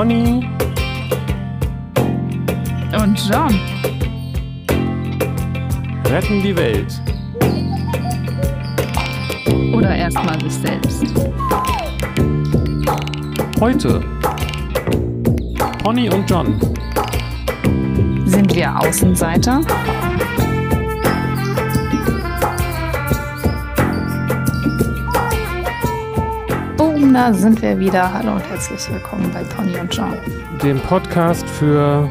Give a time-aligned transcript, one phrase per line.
[0.00, 0.48] Conny
[2.98, 3.60] und John
[6.06, 7.02] retten die Welt.
[9.74, 11.04] Oder erstmal sich selbst.
[13.60, 14.02] Heute
[15.84, 16.58] Conny und John.
[18.24, 19.60] Sind wir Außenseiter?
[27.12, 28.12] Da sind wir wieder.
[28.12, 30.14] Hallo und herzlich willkommen bei Pony und John.
[30.62, 32.08] Dem Podcast für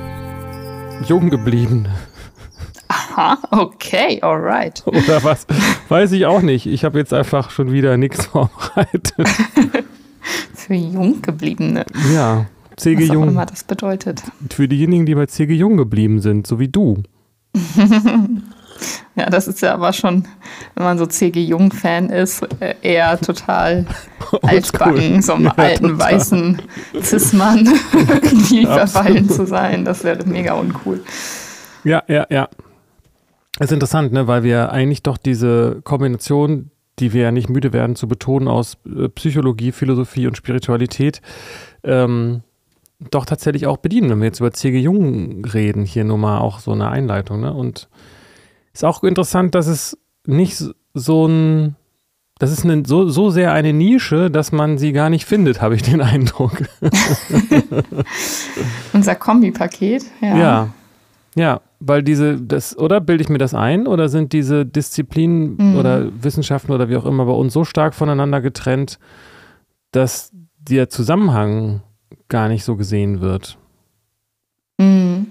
[1.08, 1.90] Junggebliebene.
[2.90, 4.84] Aha, okay, alright.
[4.86, 5.48] Oder was?
[5.88, 6.66] Weiß ich auch nicht.
[6.66, 9.14] Ich habe jetzt einfach schon wieder nichts vorbereitet.
[10.54, 11.86] für Junggebliebene.
[12.14, 12.48] Ja.
[12.76, 13.30] CG Was Jung.
[13.30, 14.22] immer das bedeutet.
[14.50, 17.04] Für diejenigen, die bei CG Jung geblieben sind, so wie du.
[19.16, 20.28] Ja, das ist ja aber schon,
[20.76, 23.86] wenn man so CG Jung-Fan ist, äh, eher total
[24.42, 26.00] altbacken, so einem Ja, alten total.
[26.14, 26.62] weißen
[27.02, 29.86] Cis-Mann irgendwie verfallen zu sein.
[29.86, 31.04] Das wäre mega uncool.
[31.84, 32.50] Ja, ja, ja.
[33.58, 34.28] Das ist interessant, ne?
[34.28, 38.78] weil wir eigentlich doch diese Kombination, die wir ja nicht müde werden zu betonen, aus
[38.86, 41.22] äh, Psychologie, Philosophie und Spiritualität,
[41.84, 42.42] ähm,
[43.12, 44.78] doch tatsächlich auch bedienen, wenn wir jetzt über C.G.
[44.80, 47.42] Jung reden, hier nur mal auch so eine Einleitung.
[47.42, 47.54] Ne?
[47.54, 47.88] Und
[48.74, 51.76] ist auch interessant, dass es nicht so- ein,
[52.40, 55.76] das ist eine, so, so sehr eine Nische, dass man sie gar nicht findet, habe
[55.76, 56.64] ich den Eindruck.
[58.94, 60.38] Unser Kombipaket, ja.
[60.38, 60.70] Ja.
[61.36, 65.76] Ja, weil diese, das, oder bilde ich mir das ein, oder sind diese Disziplinen Mhm.
[65.78, 69.00] oder Wissenschaften oder wie auch immer bei uns so stark voneinander getrennt,
[69.92, 71.82] dass der Zusammenhang
[72.30, 73.58] gar nicht so gesehen wird?
[74.80, 75.28] Mhm.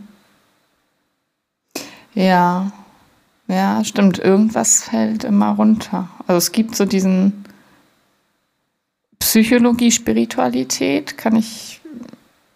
[2.15, 2.71] Ja,
[3.49, 4.19] ja, stimmt.
[4.19, 6.09] Irgendwas fällt immer runter.
[6.27, 7.45] Also es gibt so diesen
[9.19, 11.81] Psychologie, Spiritualität, kann ich,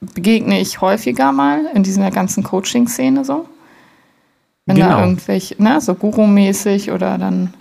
[0.01, 3.49] begegne ich häufiger mal in dieser ganzen Coaching-Szene so.
[4.67, 4.91] Wenn Genau.
[4.91, 7.53] da irgendwelche, ne, so Guru-mäßig oder dann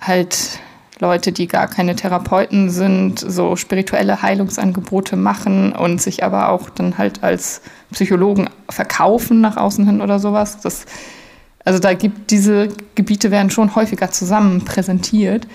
[0.00, 0.58] halt
[1.00, 6.98] Leute, die gar keine Therapeuten sind, so spirituelle Heilungsangebote machen und sich aber auch dann
[6.98, 7.60] halt als
[7.92, 10.60] Psychologen verkaufen nach außen hin oder sowas.
[10.60, 10.86] Das,
[11.68, 15.46] also da gibt diese Gebiete werden schon häufiger zusammen präsentiert,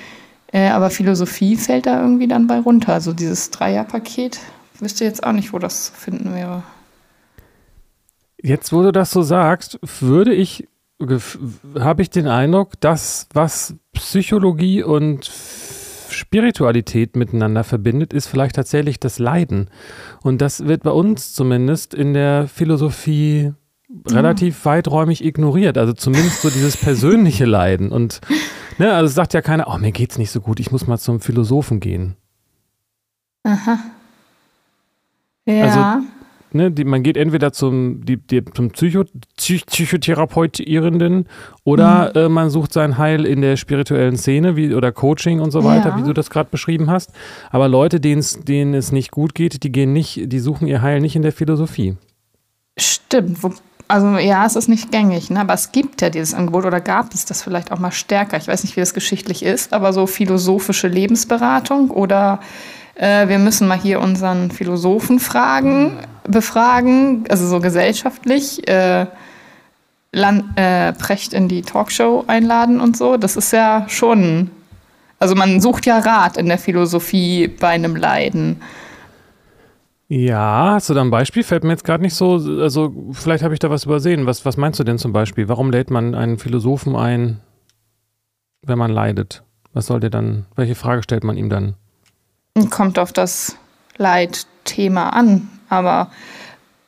[0.51, 2.93] äh, aber Philosophie fällt da irgendwie dann bei runter.
[2.93, 4.39] Also dieses Dreierpaket
[4.77, 6.61] wüsste jetzt auch nicht, wo das zu finden wäre.
[8.39, 10.67] Jetzt, wo du das so sagst, würde ich,
[11.79, 15.25] habe ich den Eindruck, dass was Psychologie und
[16.11, 19.71] Spiritualität miteinander verbindet, ist vielleicht tatsächlich das Leiden.
[20.21, 23.53] Und das wird bei uns zumindest in der Philosophie
[24.09, 25.77] relativ weiträumig ignoriert.
[25.77, 27.91] Also zumindest so dieses persönliche Leiden.
[27.91, 28.21] Und
[28.77, 31.19] ne, also sagt ja keiner, oh, mir geht's nicht so gut, ich muss mal zum
[31.19, 32.15] Philosophen gehen.
[33.43, 33.79] Aha.
[35.45, 35.63] Ja.
[35.63, 36.07] Also,
[36.55, 39.05] Ne, die, man geht entweder zum, die, die, zum Psycho,
[39.37, 41.25] Psych Psychotherapeutierenden
[41.63, 42.19] oder Mhm.
[42.21, 45.89] äh, man sucht sein Heil in der spirituellen Szene wie, oder Coaching und so weiter,
[45.89, 45.97] Ja.
[45.97, 47.11] wie du das gerade beschrieben hast.
[47.49, 51.01] Aber Leute, denen's- denen es nicht gut geht, die gehen nicht, die suchen ihr Heil
[51.01, 51.97] nicht in der Philosophie.
[52.77, 53.39] Stimmt.
[53.87, 55.41] Also ja, es ist nicht gängig, ne?
[55.41, 58.37] aber es gibt ja dieses Angebot oder gab es das vielleicht auch mal stärker.
[58.37, 62.39] Ich weiß nicht, wie das geschichtlich ist, aber so philosophische Lebensberatung oder
[62.95, 68.67] äh, wir müssen mal hier unseren Philosophen fragen, befragen, also so gesellschaftlich.
[68.67, 69.07] Äh,
[70.13, 73.17] Land, äh, Precht in die Talkshow einladen und so.
[73.17, 74.51] Das ist ja schon.
[75.19, 78.61] Also man sucht ja Rat in der Philosophie bei einem Leiden.
[80.09, 81.43] Ja, hast du da ein Beispiel?
[81.43, 84.25] Fällt mir jetzt gerade nicht so, also vielleicht habe ich da was übersehen.
[84.25, 85.47] Was, was meinst du denn zum Beispiel?
[85.47, 87.39] Warum lädt man einen Philosophen ein,
[88.61, 89.43] wenn man leidet?
[89.73, 91.75] Was soll der dann, welche Frage stellt man ihm dann?
[92.69, 93.55] Kommt auf das
[93.97, 96.11] Leitthema an, aber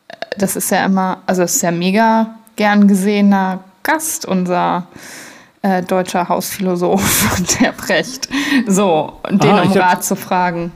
[0.08, 4.88] äh, das ist ja immer, also es ist ja mega gern gesehener Gast, unser
[5.62, 8.30] äh, deutscher Hausphilosoph, der Precht.
[8.68, 10.72] So, den Ah, um Rat zu fragen.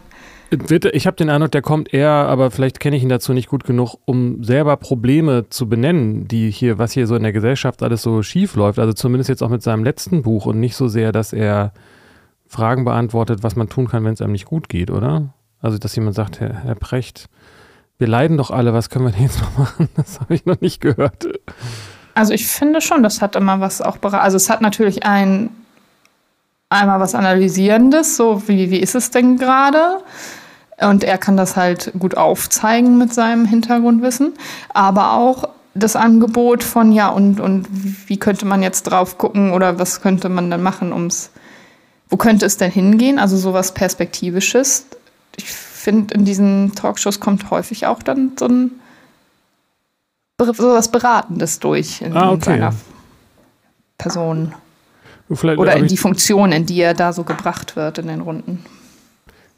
[0.51, 3.63] Ich habe den Eindruck, der kommt eher, aber vielleicht kenne ich ihn dazu nicht gut
[3.63, 8.01] genug, um selber Probleme zu benennen, die hier, was hier so in der Gesellschaft alles
[8.01, 8.79] so schief läuft.
[8.79, 11.71] Also zumindest jetzt auch mit seinem letzten Buch und nicht so sehr, dass er
[12.47, 15.33] Fragen beantwortet, was man tun kann, wenn es einem nicht gut geht, oder?
[15.61, 17.29] Also, dass jemand sagt, Herr, Herr Precht,
[17.99, 19.89] wir leiden doch alle, was können wir denn jetzt noch machen?
[19.95, 21.27] Das habe ich noch nicht gehört.
[22.15, 25.51] Also ich finde schon, das hat immer was auch Also es hat natürlich ein
[26.69, 30.01] einmal was Analysierendes, so wie, wie ist es denn gerade?
[30.79, 34.33] Und er kann das halt gut aufzeigen mit seinem Hintergrundwissen.
[34.73, 37.67] Aber auch das Angebot von, ja, und, und
[38.07, 41.31] wie könnte man jetzt drauf gucken oder was könnte man dann machen, ums,
[42.09, 43.19] wo könnte es denn hingehen?
[43.19, 44.85] Also sowas Perspektivisches.
[45.35, 48.71] Ich finde in diesen Talkshows kommt häufig auch dann so ein
[50.41, 52.33] so was Beratendes durch in, ah, okay.
[52.33, 52.73] in seiner
[53.97, 54.53] Person.
[55.31, 58.63] Vielleicht, Oder in die Funktion, in die er da so gebracht wird in den Runden.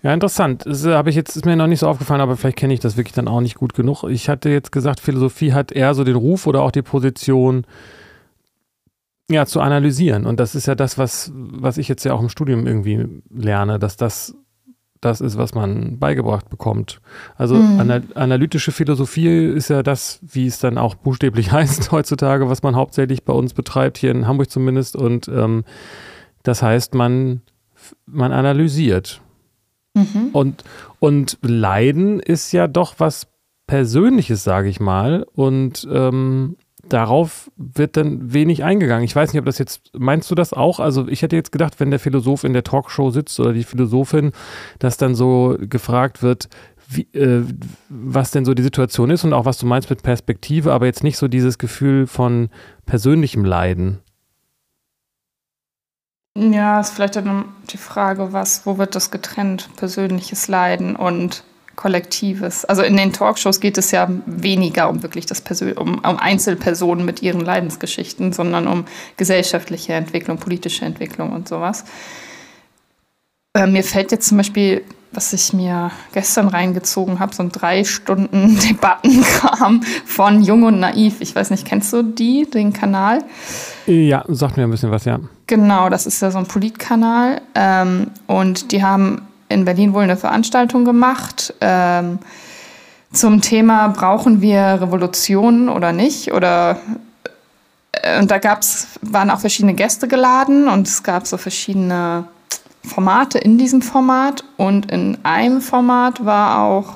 [0.03, 0.65] Ja, interessant.
[0.65, 2.79] Das äh, habe ich jetzt ist mir noch nicht so aufgefallen, aber vielleicht kenne ich
[2.79, 4.03] das wirklich dann auch nicht gut genug.
[4.05, 7.65] Ich hatte jetzt gesagt, Philosophie hat eher so den Ruf oder auch die Position,
[9.29, 10.25] ja, zu analysieren.
[10.25, 13.79] Und das ist ja das, was, was ich jetzt ja auch im Studium irgendwie lerne,
[13.79, 14.35] dass das
[15.01, 17.01] das ist, was man beigebracht bekommt.
[17.35, 17.79] Also mhm.
[17.79, 22.75] ana analytische Philosophie ist ja das, wie es dann auch buchstäblich heißt heutzutage, was man
[22.75, 24.95] hauptsächlich bei uns betreibt, hier in Hamburg zumindest.
[24.95, 25.63] Und ähm,
[26.43, 27.41] das heißt, man,
[28.05, 29.21] man analysiert.
[29.95, 30.29] Mhm.
[30.31, 30.63] Und,
[30.99, 33.27] und Leiden ist ja doch was
[33.65, 35.25] Persönliches, sage ich mal.
[35.33, 36.57] Und ähm,
[36.93, 39.03] darauf wird dann wenig eingegangen.
[39.03, 40.79] Ich weiß nicht, ob das jetzt, meinst du das auch?
[40.79, 44.31] Also ich hätte jetzt gedacht, wenn der Philosoph in der Talkshow sitzt oder die Philosophin,
[44.79, 46.49] dass dann so gefragt wird,
[46.87, 47.43] wie, äh,
[47.89, 51.03] was denn so die Situation ist und auch was du meinst mit Perspektive, aber jetzt
[51.03, 52.49] nicht so dieses Gefühl von
[52.85, 53.99] persönlichem Leiden.
[56.37, 59.69] Ja, ist vielleicht dann die Frage, was, wo wird das getrennt?
[59.75, 61.43] Persönliches Leiden und
[61.75, 62.65] Kollektives.
[62.65, 67.05] Also in den Talkshows geht es ja weniger um wirklich das Persön um, um Einzelpersonen
[67.05, 68.85] mit ihren Leidensgeschichten, sondern um
[69.17, 71.85] gesellschaftliche Entwicklung, politische Entwicklung und sowas.
[73.53, 77.83] Äh, mir fällt jetzt zum Beispiel, was ich mir gestern reingezogen habe, so ein drei
[77.83, 81.17] Stunden Debattenkram von Jung und Naiv.
[81.19, 83.23] Ich weiß nicht, kennst du die, den Kanal?
[83.87, 85.19] Ja, sagt mir ein bisschen was, ja.
[85.47, 87.41] Genau, das ist ja so ein Politkanal.
[87.55, 92.19] Ähm, und die haben in Berlin wohl eine Veranstaltung gemacht ähm,
[93.11, 96.31] zum Thema, brauchen wir Revolutionen oder nicht?
[96.31, 96.79] Oder
[97.91, 102.25] äh, und da gab's, waren auch verschiedene Gäste geladen und es gab so verschiedene
[102.83, 104.43] Formate in diesem Format.
[104.57, 106.95] Und in einem Format war auch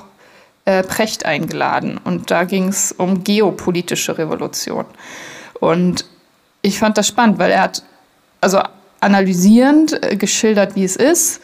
[0.65, 1.99] äh, Precht eingeladen.
[2.03, 4.85] Und da ging es um geopolitische Revolution.
[5.59, 6.05] Und
[6.61, 7.83] ich fand das spannend, weil er hat
[8.41, 8.59] also
[8.99, 11.41] analysierend äh, geschildert, wie es ist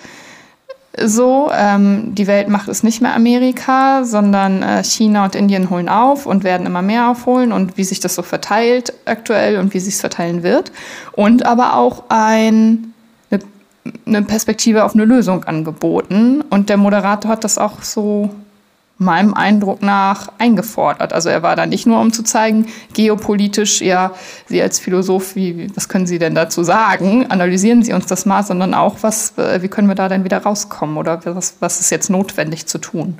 [0.98, 1.50] so.
[1.54, 6.26] Ähm, die Welt macht es nicht mehr Amerika, sondern äh, China und Indien holen auf
[6.26, 9.96] und werden immer mehr aufholen und wie sich das so verteilt aktuell und wie sich
[9.96, 10.72] es verteilen wird.
[11.14, 12.94] Und aber auch ein,
[13.30, 13.42] eine,
[14.06, 16.44] eine Perspektive auf eine Lösung angeboten.
[16.50, 18.30] Und der Moderator hat das auch so
[19.02, 21.12] meinem Eindruck nach eingefordert.
[21.12, 24.14] Also er war da nicht nur, um zu zeigen, geopolitisch, ja,
[24.46, 27.26] Sie als Philosoph, wie, was können Sie denn dazu sagen?
[27.30, 30.38] Analysieren Sie uns das mal, sondern auch, was, äh, wie können wir da denn wieder
[30.38, 33.18] rauskommen oder was, was ist jetzt notwendig zu tun?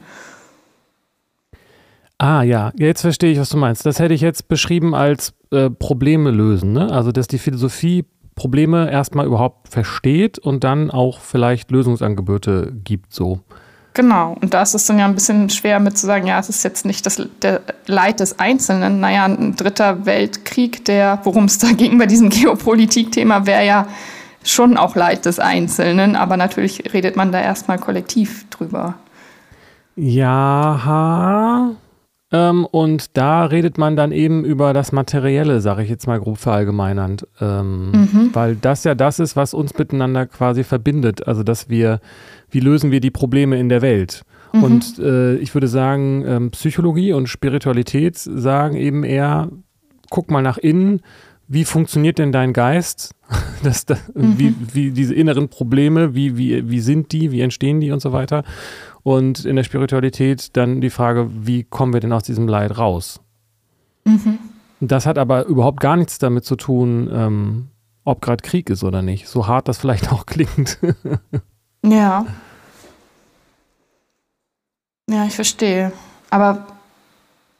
[2.20, 3.84] Ah ja, jetzt verstehe ich, was du meinst.
[3.84, 6.74] Das hätte ich jetzt beschrieben als äh, Probleme lösen.
[6.74, 6.92] Ne?
[6.92, 8.06] Also, dass die Philosophie
[8.36, 13.42] Probleme erstmal überhaupt versteht und dann auch vielleicht Lösungsangebote gibt so.
[13.94, 16.48] Genau, und da ist es dann ja ein bisschen schwer mit zu sagen, ja, es
[16.48, 19.02] ist jetzt nicht das der Leid des Einzelnen.
[19.02, 23.88] Naja, ein dritter Weltkrieg, der, worum es da ging bei diesem Geopolitik-Thema, wäre ja
[24.44, 28.96] schon auch Leid des Einzelnen, aber natürlich redet man da erstmal kollektiv drüber.
[29.96, 31.76] Ja,
[32.32, 36.38] ähm, und da redet man dann eben über das Materielle, sage ich jetzt mal grob
[36.38, 37.28] verallgemeinernd.
[37.42, 38.30] Ähm, mhm.
[38.34, 41.28] Weil das ja das ist, was uns miteinander quasi verbindet.
[41.28, 42.00] Also, dass wir
[42.52, 44.24] wie lösen wir die Probleme in der Welt.
[44.54, 44.64] Mhm.
[44.64, 49.50] Und äh, ich würde sagen, ähm, Psychologie und Spiritualität sagen eben eher,
[50.10, 51.02] guck mal nach innen,
[51.48, 53.14] wie funktioniert denn dein Geist?
[53.64, 54.38] das, das, mhm.
[54.38, 58.12] wie, wie diese inneren Probleme, wie, wie, wie sind die, wie entstehen die und so
[58.12, 58.44] weiter.
[59.04, 63.20] Und in der Spiritualität dann die Frage, wie kommen wir denn aus diesem Leid raus?
[64.06, 64.40] Mhm.
[64.80, 67.68] Das hat aber überhaupt gar nichts damit zu tun, ähm,
[68.04, 69.28] ob gerade Krieg ist oder nicht.
[69.28, 70.80] So hart das vielleicht auch klingt.
[71.84, 72.26] Ja.
[75.10, 75.92] Ja, ich verstehe.
[76.30, 76.68] Aber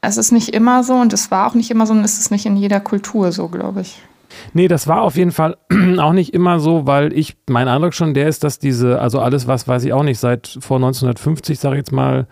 [0.00, 2.30] es ist nicht immer so und es war auch nicht immer so und es ist
[2.30, 4.00] nicht in jeder Kultur so, glaube ich.
[4.54, 5.56] Nee, das war auf jeden Fall
[5.98, 9.46] auch nicht immer so, weil ich, mein Eindruck schon der ist, dass diese, also alles,
[9.46, 12.26] was weiß ich auch nicht, seit vor 1950, sage ich jetzt mal,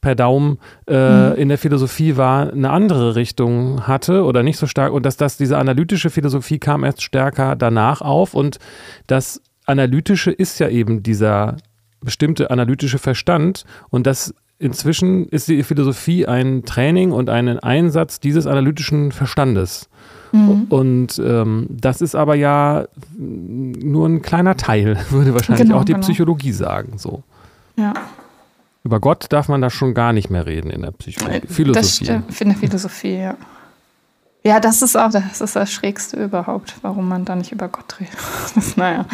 [0.00, 0.58] per Daumen
[0.88, 1.36] äh, mhm.
[1.36, 5.36] in der Philosophie war, eine andere Richtung hatte oder nicht so stark und dass das
[5.36, 8.58] diese analytische Philosophie kam erst stärker danach auf und
[9.06, 9.40] dass
[9.72, 11.56] Analytische ist ja eben dieser
[12.00, 18.46] bestimmte analytische Verstand und das inzwischen ist die Philosophie ein Training und ein Einsatz dieses
[18.46, 19.88] analytischen Verstandes.
[20.30, 20.66] Mhm.
[20.68, 22.86] Und ähm, das ist aber ja
[23.18, 26.04] nur ein kleiner Teil, würde wahrscheinlich genau, auch die genau.
[26.04, 26.96] Psychologie sagen.
[26.96, 27.22] So.
[27.76, 27.92] Ja.
[28.84, 31.46] Über Gott darf man da schon gar nicht mehr reden in der Psychologie.
[31.46, 31.80] Philosophie.
[31.80, 33.36] Das stimmt, in der Philosophie, ja.
[34.44, 38.00] Ja, das ist auch das, ist das Schrägste überhaupt, warum man da nicht über Gott
[38.00, 38.16] redet.
[38.76, 39.06] naja.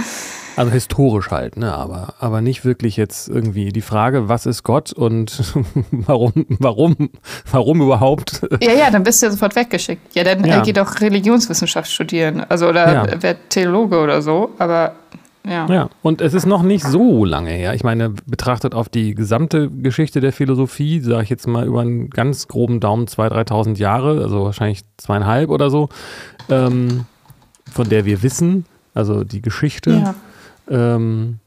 [0.58, 1.72] Also historisch halt, ne?
[1.72, 5.54] Aber, aber nicht wirklich jetzt irgendwie die Frage, was ist Gott und
[5.90, 7.10] warum, warum,
[7.50, 8.42] warum überhaupt?
[8.60, 10.16] Ja, ja, dann bist du ja sofort weggeschickt.
[10.16, 10.62] Ja, dann ja.
[10.62, 12.44] geht doch Religionswissenschaft studieren.
[12.48, 13.22] Also oder ja.
[13.22, 14.94] wird Theologe oder so, aber
[15.46, 15.66] ja.
[15.66, 17.72] ja, und es ist noch nicht so lange her.
[17.74, 22.10] Ich meine, betrachtet auf die gesamte Geschichte der Philosophie, sage ich jetzt mal über einen
[22.10, 25.88] ganz groben Daumen 2.000, 3.000 Jahre, also wahrscheinlich zweieinhalb oder so,
[26.50, 27.06] ähm,
[27.70, 30.14] von der wir wissen, also die Geschichte, ja.
[30.70, 31.38] Ähm,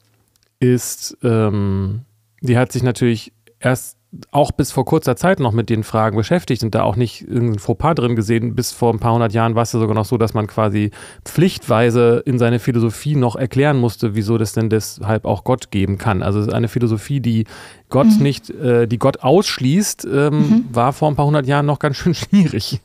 [0.59, 2.01] ist, ähm,
[2.41, 3.97] die hat sich natürlich erst
[4.31, 7.59] auch bis vor kurzer Zeit noch mit den Fragen beschäftigt und da auch nicht irgendein
[7.59, 8.55] Fauxpas drin gesehen.
[8.55, 10.91] Bis vor ein paar hundert Jahren war es ja sogar noch so, dass man quasi
[11.23, 16.23] pflichtweise in seine Philosophie noch erklären musste, wieso das denn deshalb auch Gott geben kann.
[16.23, 17.45] Also eine Philosophie, die
[17.89, 18.23] Gott mhm.
[18.23, 20.65] nicht, äh, die Gott ausschließt, ähm, mhm.
[20.73, 22.81] war vor ein paar hundert Jahren noch ganz schön schwierig.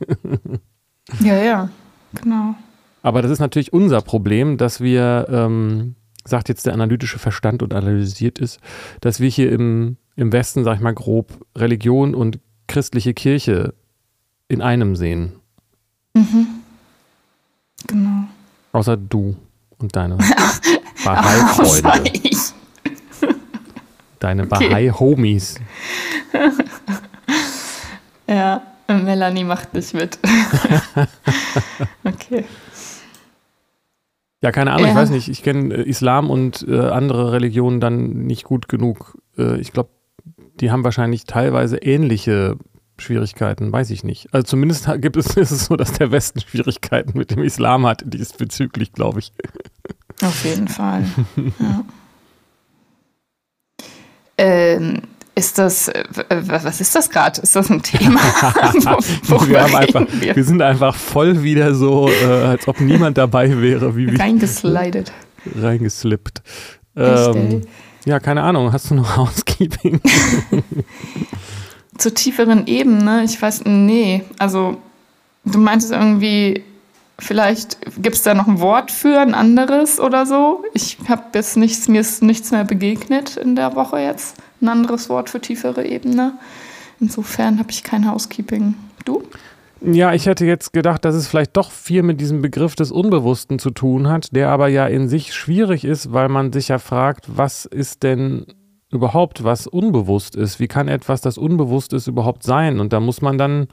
[1.19, 1.69] ja, ja,
[2.13, 2.55] genau.
[3.01, 5.95] Aber das ist natürlich unser Problem, dass wir, ähm,
[6.27, 8.59] sagt jetzt der analytische Verstand und analysiert ist,
[9.01, 13.73] dass wir hier im im Westen, sag ich mal grob, Religion und christliche Kirche
[14.49, 15.33] in einem sehen.
[16.13, 16.47] Mhm.
[17.87, 18.23] Genau.
[18.73, 19.37] Außer du
[19.77, 20.17] und deine
[21.05, 22.11] Bahai-Freunde.
[24.19, 24.69] deine okay.
[24.69, 25.59] Bahai-Homies.
[28.27, 30.17] ja, Melanie macht nicht mit.
[32.03, 32.43] okay.
[34.41, 34.91] Ja, keine Ahnung, ja.
[34.91, 35.29] ich weiß nicht.
[35.29, 39.17] Ich kenne äh, Islam und äh, andere Religionen dann nicht gut genug.
[39.37, 39.89] Äh, ich glaube,
[40.59, 42.57] die haben wahrscheinlich teilweise ähnliche
[42.99, 44.33] Schwierigkeiten, weiß ich nicht.
[44.33, 48.03] Also zumindest gibt es, ist es so, dass der Westen Schwierigkeiten mit dem Islam hat,
[48.05, 49.33] diesbezüglich, glaube ich.
[50.21, 51.05] Auf jeden Fall.
[51.59, 51.83] ja.
[54.37, 55.01] ähm,
[55.37, 57.41] ist das, äh, was ist das gerade?
[57.41, 58.19] Ist das ein Thema?
[59.23, 60.35] Wo, wir, einfach, wir?
[60.35, 60.43] wir?
[60.43, 63.95] sind einfach voll wieder so, äh, als ob niemand dabei wäre.
[63.95, 65.13] Wie, Reingeslidet.
[65.55, 66.41] Reingeslippt.
[66.95, 67.61] Ähm,
[68.05, 68.73] ja, keine Ahnung.
[68.73, 70.01] Hast du noch Housekeeping?
[71.99, 74.23] Zur tieferen Ebene, ich weiß, nee.
[74.39, 74.77] Also,
[75.45, 76.63] du meintest irgendwie,
[77.19, 80.63] vielleicht gibt es da noch ein Wort für ein anderes oder so.
[80.73, 84.37] Ich habe jetzt nichts, mir ist nichts mehr begegnet in der Woche jetzt.
[84.61, 86.33] Ein anderes Wort für tiefere Ebene.
[86.99, 88.75] Insofern habe ich kein Housekeeping.
[89.05, 89.23] Du?
[89.81, 93.59] Ja, ich hätte jetzt gedacht, dass es vielleicht doch viel mit diesem Begriff des Unbewussten
[93.59, 97.25] zu tun hat, der aber ja in sich schwierig ist, weil man sich ja fragt,
[97.27, 98.45] was ist denn
[98.89, 100.59] überhaupt, was unbewusst ist?
[100.59, 102.79] Wie kann etwas, das unbewusst ist, überhaupt sein?
[102.79, 103.67] Und da muss man dann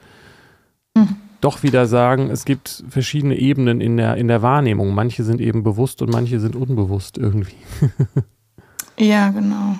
[0.93, 1.17] mhm.
[1.45, 4.93] Doch wieder sagen, es gibt verschiedene Ebenen in der, in der Wahrnehmung.
[4.95, 7.55] Manche sind eben bewusst und manche sind unbewusst irgendwie.
[8.99, 9.75] ja, genau.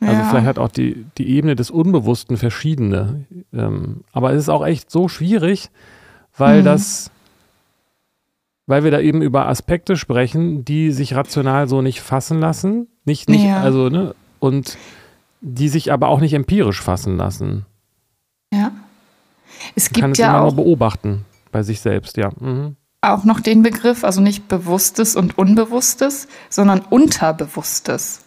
[0.00, 3.24] Also vielleicht hat auch die, die Ebene des Unbewussten verschiedene.
[3.54, 5.70] Ähm, aber es ist auch echt so schwierig,
[6.36, 6.64] weil mhm.
[6.66, 7.10] das,
[8.66, 12.88] weil wir da eben über Aspekte sprechen, die sich rational so nicht fassen lassen.
[13.06, 13.62] Nicht, nicht, ja.
[13.62, 14.76] also, ne, und
[15.40, 17.64] die sich aber auch nicht empirisch fassen lassen.
[18.52, 18.72] Ja.
[19.74, 22.30] Es gibt Man kann es ja immer auch nur beobachten bei sich selbst, ja.
[22.38, 22.76] Mhm.
[23.00, 28.20] Auch noch den Begriff, also nicht Bewusstes und Unbewusstes, sondern Unterbewusstes.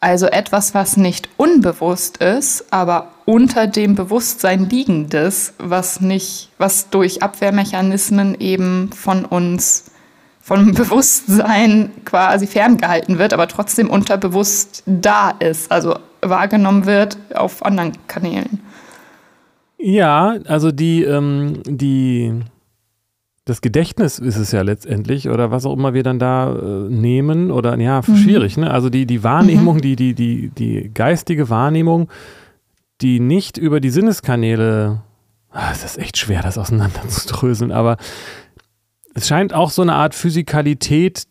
[0.00, 7.22] Also etwas, was nicht unbewusst ist, aber unter dem Bewusstsein liegendes, was nicht, was durch
[7.22, 9.90] Abwehrmechanismen eben von uns,
[10.40, 17.92] vom Bewusstsein quasi ferngehalten wird, aber trotzdem unterbewusst da ist, also wahrgenommen wird auf anderen
[18.06, 18.60] Kanälen.
[19.78, 22.34] Ja, also die, ähm, die
[23.48, 27.50] das Gedächtnis ist es ja letztendlich oder was auch immer wir dann da äh, nehmen
[27.50, 28.16] oder ja, mhm.
[28.16, 28.70] schwierig, ne?
[28.70, 29.80] Also die, die Wahrnehmung, mhm.
[29.80, 32.10] die, die, die, die geistige Wahrnehmung,
[33.00, 35.00] die nicht über die Sinneskanäle,
[35.50, 37.96] ah, es ist echt schwer, das auseinanderzudröseln, aber
[39.14, 41.26] es scheint auch so eine Art Physikalität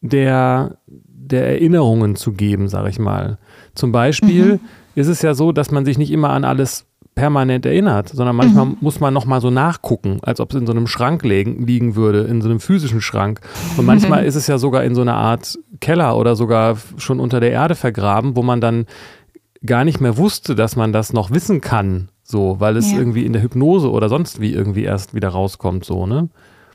[0.00, 3.38] der, der Erinnerungen zu geben, sage ich mal.
[3.76, 4.60] Zum Beispiel mhm.
[4.96, 8.66] ist es ja so, dass man sich nicht immer an alles permanent erinnert, sondern manchmal
[8.66, 8.76] mhm.
[8.80, 12.22] muss man nochmal so nachgucken, als ob es in so einem Schrank liegen, liegen würde,
[12.22, 13.40] in so einem physischen Schrank.
[13.76, 14.28] Und manchmal mhm.
[14.28, 17.74] ist es ja sogar in so einer Art Keller oder sogar schon unter der Erde
[17.74, 18.86] vergraben, wo man dann
[19.64, 22.98] gar nicht mehr wusste, dass man das noch wissen kann, so, weil es ja.
[22.98, 26.28] irgendwie in der Hypnose oder sonst wie irgendwie erst wieder rauskommt, so, ne?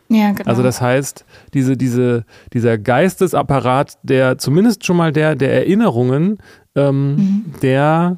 [0.09, 0.49] Ja, genau.
[0.49, 6.37] Also das heißt, diese, diese, dieser Geistesapparat, der zumindest schon mal der, der Erinnerungen,
[6.75, 7.45] ähm, mhm.
[7.61, 8.17] der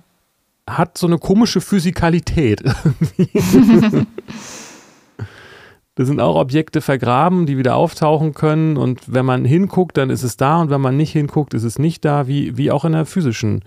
[0.77, 2.63] hat so eine komische Physikalität.
[5.95, 8.77] da sind auch Objekte vergraben, die wieder auftauchen können.
[8.77, 10.61] Und wenn man hinguckt, dann ist es da.
[10.61, 13.63] Und wenn man nicht hinguckt, ist es nicht da, wie, wie auch in der physischen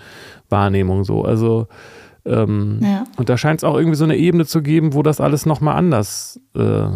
[0.48, 1.24] Wahrnehmung so.
[1.24, 1.68] Also,
[2.24, 3.04] ähm, ja.
[3.16, 5.76] und da scheint es auch irgendwie so eine Ebene zu geben, wo das alles nochmal
[5.76, 6.86] anders äh,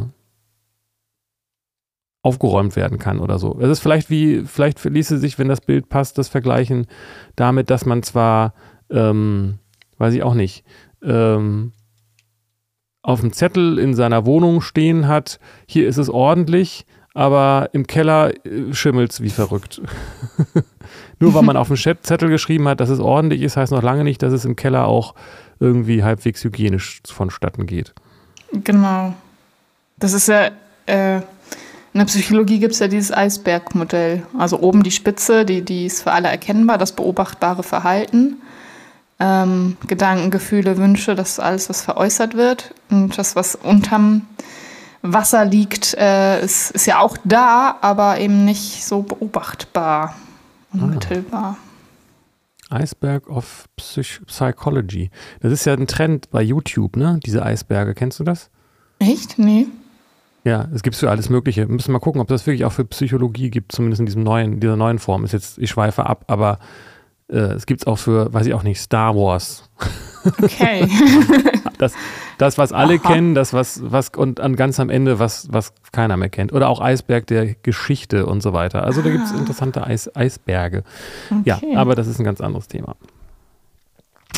[2.27, 3.57] aufgeräumt werden kann oder so.
[3.61, 6.87] Es ist vielleicht wie, vielleicht ließe sich, wenn das Bild passt, das vergleichen
[7.37, 8.53] damit, dass man zwar,
[8.91, 9.59] ähm,
[9.99, 10.65] weiß ich auch nicht,
[11.03, 11.73] ähm,
[13.03, 18.33] auf dem Zettel in seiner Wohnung stehen hat, hier ist es ordentlich, aber im Keller
[18.45, 19.81] äh, schimmelt es wie verrückt.
[21.21, 24.05] Nur weil man auf dem Zettel geschrieben hat, dass es ordentlich ist, heißt noch lange
[24.05, 25.15] nicht, dass es im Keller auch
[25.59, 27.95] irgendwie halbwegs hygienisch vonstatten geht.
[28.53, 29.15] Genau.
[29.99, 30.51] Das ist ja,
[30.85, 34.25] äh, in der Psychologie gibt es ja dieses Eisbergmodell.
[34.37, 38.43] Also oben die Spitze, die, die ist für alle erkennbar, das beobachtbare Verhalten.
[39.19, 42.75] Ähm, Gedanken, Gefühle, Wünsche, das ist alles, was veräußert wird.
[42.91, 44.23] Und das, was unterm
[45.03, 50.15] Wasser liegt, äh, ist, ist ja auch da, aber eben nicht so beobachtbar,
[50.73, 51.57] unmittelbar.
[51.59, 51.67] Ah.
[52.83, 55.11] Iceberg of Psych Psychology.
[55.41, 57.21] Das ist ja ein Trend bei YouTube, ne?
[57.25, 57.95] Diese Eisberge.
[57.95, 58.51] Kennst du das?
[58.99, 59.39] Echt?
[59.39, 59.69] Nee.
[60.45, 61.69] Ja, es gibt für alles Mögliche.
[61.69, 64.61] Wir müssen mal gucken, ob das wirklich auch für Psychologie gibt, zumindest in diesem neuen,
[64.61, 65.25] dieser neuen Form.
[65.25, 66.59] Ist jetzt, ich schweife ab, aber
[67.29, 69.69] es gibt es auch für, weiß ich auch nicht, Star Wars.
[70.43, 70.89] Okay.
[71.79, 71.95] das,
[72.39, 73.13] das, was alle Aha.
[73.13, 76.53] kennen, das, was, was, und an ganz am Ende, was, was keiner mehr kennt.
[76.53, 78.85] Oder auch Eisberg der Geschichte und so weiter.
[78.85, 79.39] Also da gibt es ah.
[79.39, 80.85] interessante Eis, Eisberge.
[81.31, 81.43] Okay.
[81.45, 82.97] Ja, aber das ist ein ganz anderes Thema.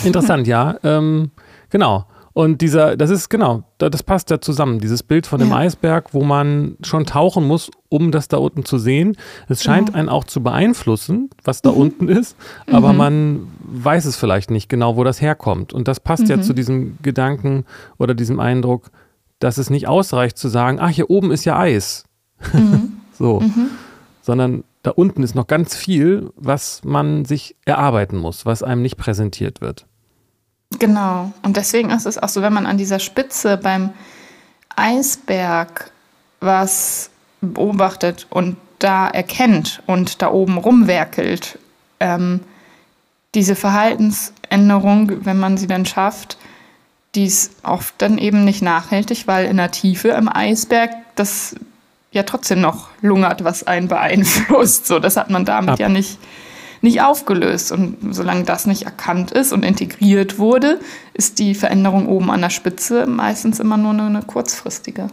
[0.05, 0.77] Interessant, ja.
[0.83, 1.31] Ähm,
[1.71, 2.07] genau.
[2.39, 4.79] Und dieser, das ist genau, das passt ja zusammen.
[4.79, 5.57] Dieses Bild von dem ja.
[5.57, 9.17] Eisberg, wo man schon tauchen muss, um das da unten zu sehen.
[9.49, 9.95] Es scheint mhm.
[9.97, 11.77] einen auch zu beeinflussen, was da mhm.
[11.79, 12.37] unten ist,
[12.71, 12.97] aber mhm.
[12.97, 15.73] man weiß es vielleicht nicht genau, wo das herkommt.
[15.73, 16.43] Und das passt ja mhm.
[16.43, 17.65] zu diesem Gedanken
[17.99, 18.93] oder diesem Eindruck,
[19.41, 22.05] dass es nicht ausreicht zu sagen, ach, hier oben ist ja Eis.
[22.53, 23.01] Mhm.
[23.19, 23.41] so.
[23.41, 23.71] Mhm.
[24.23, 28.97] Sondern da unten ist noch ganz viel, was man sich erarbeiten muss, was einem nicht
[28.97, 29.87] präsentiert wird.
[30.79, 31.33] Genau.
[31.43, 33.91] Und deswegen ist es auch so, wenn man an dieser Spitze beim
[34.77, 35.91] Eisberg
[36.41, 37.11] was
[37.41, 41.59] beobachtet und da erkennt und da oben rumwerkelt,
[42.01, 42.41] ähm,
[43.35, 46.39] diese Verhaltensänderung, wenn man sie dann schafft,
[47.15, 51.57] die ist oft dann eben nicht nachhaltig, weil in der Tiefe im Eisberg das
[52.13, 54.87] ja trotzdem noch lungert, was einen beeinflusst.
[54.87, 55.79] So, das hat man damit Ab.
[55.79, 56.19] ja nicht
[56.81, 57.73] nicht aufgelöst.
[57.73, 60.81] Und solange das nicht erkannt ist und integriert wurde,
[61.15, 65.09] ist die Veränderung oben an der Spitze meistens immer nur eine kurzfristige.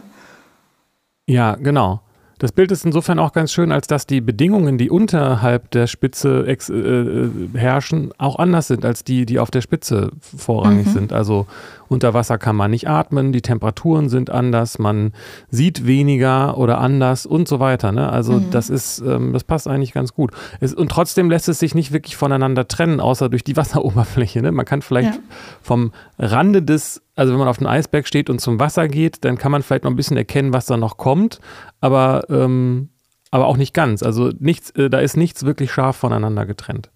[1.26, 2.00] Ja, genau.
[2.38, 6.44] Das Bild ist insofern auch ganz schön, als dass die Bedingungen, die unterhalb der Spitze
[6.46, 10.90] äh, äh, herrschen, auch anders sind als die, die auf der Spitze vorrangig mhm.
[10.90, 11.12] sind.
[11.14, 11.46] Also
[11.88, 15.12] unter Wasser kann man nicht atmen, die Temperaturen sind anders, man
[15.50, 17.90] sieht weniger oder anders und so weiter.
[17.92, 18.10] Ne?
[18.10, 18.50] Also mhm.
[18.50, 20.32] das ist, ähm, das passt eigentlich ganz gut.
[20.60, 24.42] Es, und trotzdem lässt es sich nicht wirklich voneinander trennen, außer durch die Wasseroberfläche.
[24.42, 24.52] Ne?
[24.52, 25.20] Man kann vielleicht ja.
[25.62, 29.38] vom Rande des also wenn man auf dem Eisberg steht und zum Wasser geht, dann
[29.38, 31.40] kann man vielleicht noch ein bisschen erkennen, was da noch kommt,
[31.80, 32.90] aber, ähm,
[33.30, 34.02] aber auch nicht ganz.
[34.02, 36.90] Also nichts, äh, da ist nichts wirklich scharf voneinander getrennt.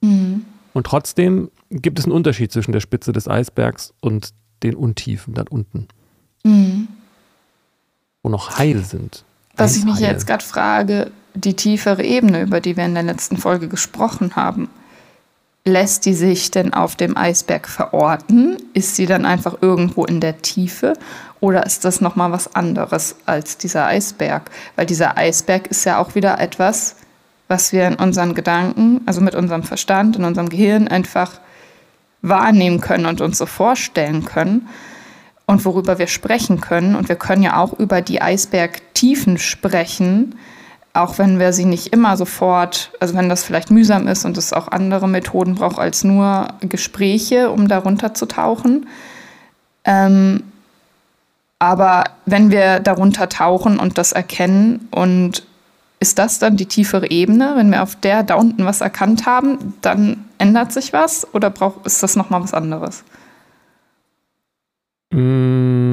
[0.00, 0.44] Mhm.
[0.72, 5.44] Und trotzdem gibt es einen Unterschied zwischen der Spitze des Eisbergs und den Untiefen da
[5.50, 5.88] unten.
[6.44, 6.88] Mhm.
[8.22, 9.24] Wo noch Heil sind.
[9.56, 13.36] Was ich mich jetzt gerade frage, die tiefere Ebene, über die wir in der letzten
[13.36, 14.68] Folge gesprochen haben,
[15.68, 18.56] lässt die sich denn auf dem Eisberg verorten?
[18.74, 20.94] Ist sie dann einfach irgendwo in der Tiefe
[21.40, 24.50] oder ist das noch mal was anderes als dieser Eisberg?
[24.76, 26.96] Weil dieser Eisberg ist ja auch wieder etwas,
[27.46, 31.40] was wir in unseren Gedanken, also mit unserem Verstand, in unserem Gehirn einfach
[32.20, 34.68] wahrnehmen können und uns so vorstellen können
[35.46, 36.94] und worüber wir sprechen können.
[36.94, 40.34] Und wir können ja auch über die Eisbergtiefen sprechen,
[40.98, 44.52] auch wenn wir sie nicht immer sofort, also wenn das vielleicht mühsam ist und es
[44.52, 48.86] auch andere Methoden braucht als nur Gespräche, um darunter zu tauchen.
[49.84, 50.42] Ähm,
[51.58, 55.44] aber wenn wir darunter tauchen und das erkennen und
[56.00, 59.74] ist das dann die tiefere Ebene, wenn wir auf der da unten was erkannt haben,
[59.80, 63.02] dann ändert sich was oder braucht, ist das nochmal was anderes?
[65.10, 65.87] Mm,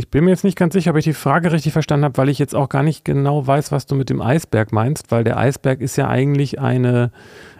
[0.00, 2.30] ich bin mir jetzt nicht ganz sicher, ob ich die Frage richtig verstanden habe, weil
[2.30, 5.36] ich jetzt auch gar nicht genau weiß, was du mit dem Eisberg meinst, weil der
[5.36, 7.12] Eisberg ist ja eigentlich eine,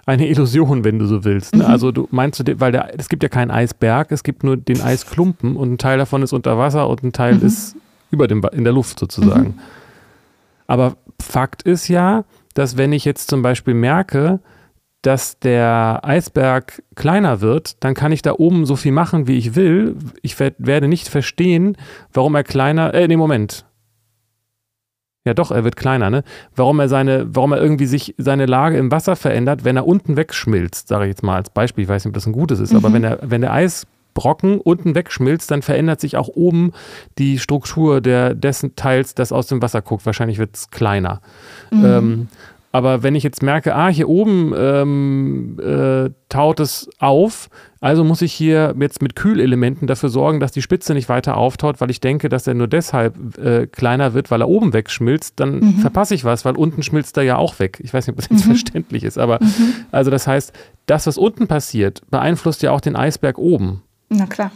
[0.06, 1.54] eine Illusion, wenn du so willst.
[1.54, 1.64] Ne?
[1.64, 1.70] Mhm.
[1.70, 4.80] Also du meinst du, weil der, es gibt ja keinen Eisberg, es gibt nur den
[4.80, 7.46] Eisklumpen und ein Teil davon ist unter Wasser und ein Teil mhm.
[7.46, 7.76] ist
[8.10, 9.48] über dem, in der Luft sozusagen.
[9.48, 9.58] Mhm.
[10.66, 12.24] Aber Fakt ist ja,
[12.54, 14.40] dass wenn ich jetzt zum Beispiel merke,
[15.02, 19.54] dass der Eisberg kleiner wird, dann kann ich da oben so viel machen, wie ich
[19.54, 19.96] will.
[20.22, 21.76] Ich werde nicht verstehen,
[22.12, 23.64] warum er kleiner, äh, nee, Moment.
[25.24, 26.24] Ja, doch, er wird kleiner, ne?
[26.56, 30.16] Warum er seine, warum er irgendwie sich seine Lage im Wasser verändert, wenn er unten
[30.16, 31.84] wegschmilzt, sage ich jetzt mal als Beispiel.
[31.84, 32.78] Ich weiß nicht, ob das ein gutes ist, mhm.
[32.78, 36.72] aber wenn, er, wenn der Eis Brocken unten wegschmilzt, dann verändert sich auch oben
[37.18, 40.06] die Struktur der, dessen Teils, das aus dem Wasser guckt.
[40.06, 41.20] Wahrscheinlich wird es kleiner.
[41.70, 41.84] Mhm.
[41.84, 42.28] Ähm,
[42.72, 47.48] aber wenn ich jetzt merke, ah, hier oben ähm, äh, taut es auf,
[47.80, 51.80] also muss ich hier jetzt mit Kühlelementen dafür sorgen, dass die Spitze nicht weiter auftaut,
[51.80, 55.58] weil ich denke, dass er nur deshalb äh, kleiner wird, weil er oben wegschmilzt, dann
[55.58, 55.78] mhm.
[55.78, 57.80] verpasse ich was, weil unten schmilzt er ja auch weg.
[57.82, 58.50] Ich weiß nicht, ob das jetzt mhm.
[58.50, 59.74] verständlich ist, aber mhm.
[59.90, 60.52] also das heißt,
[60.86, 63.82] das, was unten passiert, beeinflusst ja auch den Eisberg oben.
[64.10, 64.52] Na klar.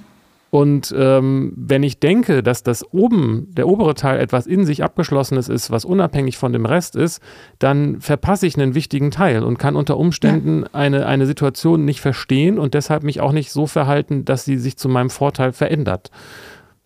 [0.54, 5.48] Und ähm, wenn ich denke, dass das oben, der obere Teil etwas in sich abgeschlossenes
[5.48, 7.20] ist, was unabhängig von dem Rest ist,
[7.58, 10.68] dann verpasse ich einen wichtigen Teil und kann unter Umständen ja.
[10.72, 14.76] eine, eine Situation nicht verstehen und deshalb mich auch nicht so verhalten, dass sie sich
[14.76, 16.12] zu meinem Vorteil verändert.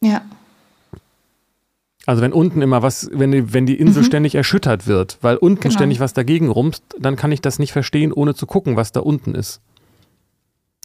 [0.00, 0.22] Ja.
[2.07, 4.07] Also wenn unten immer was, wenn die, wenn die Insel mhm.
[4.07, 5.74] ständig erschüttert wird, weil unten genau.
[5.74, 9.00] ständig was dagegen rumst, dann kann ich das nicht verstehen, ohne zu gucken, was da
[9.00, 9.61] unten ist.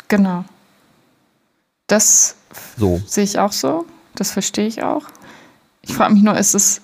[0.10, 0.44] Genau.
[1.88, 2.36] Das
[2.78, 3.02] so.
[3.06, 3.86] sehe ich auch so.
[4.16, 5.04] Das verstehe ich auch.
[5.82, 6.82] Ich frage mich nur, ist es,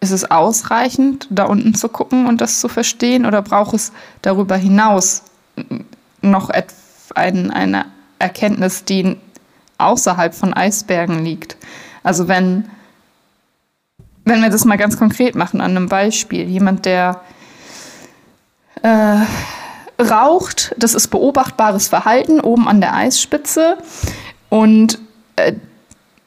[0.00, 3.26] ist es ausreichend, da unten zu gucken und das zu verstehen?
[3.26, 3.92] Oder braucht es
[4.22, 5.22] darüber hinaus
[6.22, 6.50] noch
[7.14, 7.86] ein, eine
[8.18, 9.16] Erkenntnis, die
[9.78, 11.56] außerhalb von Eisbergen liegt?
[12.02, 12.70] Also wenn,
[14.24, 16.48] wenn wir das mal ganz konkret machen an einem Beispiel.
[16.48, 17.20] Jemand, der
[18.82, 19.16] äh,
[20.02, 23.78] raucht, das ist beobachtbares Verhalten oben an der Eisspitze.
[24.48, 24.98] Und
[25.36, 25.52] äh,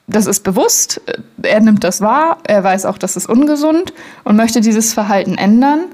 [0.07, 1.01] das ist bewusst,
[1.41, 5.85] er nimmt das wahr, er weiß auch, das ist ungesund und möchte dieses Verhalten ändern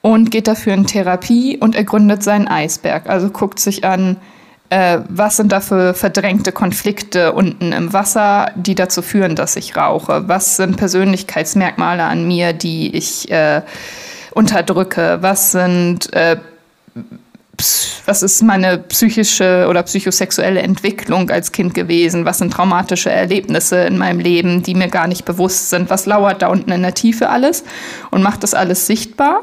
[0.00, 3.08] und geht dafür in Therapie und ergründet seinen Eisberg.
[3.08, 4.16] Also guckt sich an,
[4.70, 9.76] äh, was sind da für verdrängte Konflikte unten im Wasser, die dazu führen, dass ich
[9.76, 10.26] rauche?
[10.26, 13.62] Was sind Persönlichkeitsmerkmale an mir, die ich äh,
[14.32, 15.18] unterdrücke?
[15.20, 16.38] Was sind äh,
[18.06, 22.24] was ist meine psychische oder psychosexuelle Entwicklung als Kind gewesen?
[22.24, 25.90] Was sind traumatische Erlebnisse in meinem Leben, die mir gar nicht bewusst sind?
[25.90, 27.64] Was lauert da unten in der Tiefe alles?
[28.10, 29.42] Und macht das alles sichtbar.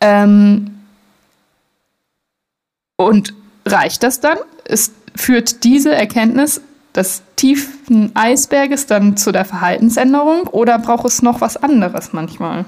[0.00, 0.78] Ähm
[2.96, 3.34] und
[3.66, 4.38] reicht das dann?
[4.64, 6.60] Es führt diese Erkenntnis
[6.94, 12.64] des tiefen Eisberges dann zu der Verhaltensänderung oder braucht es noch was anderes manchmal?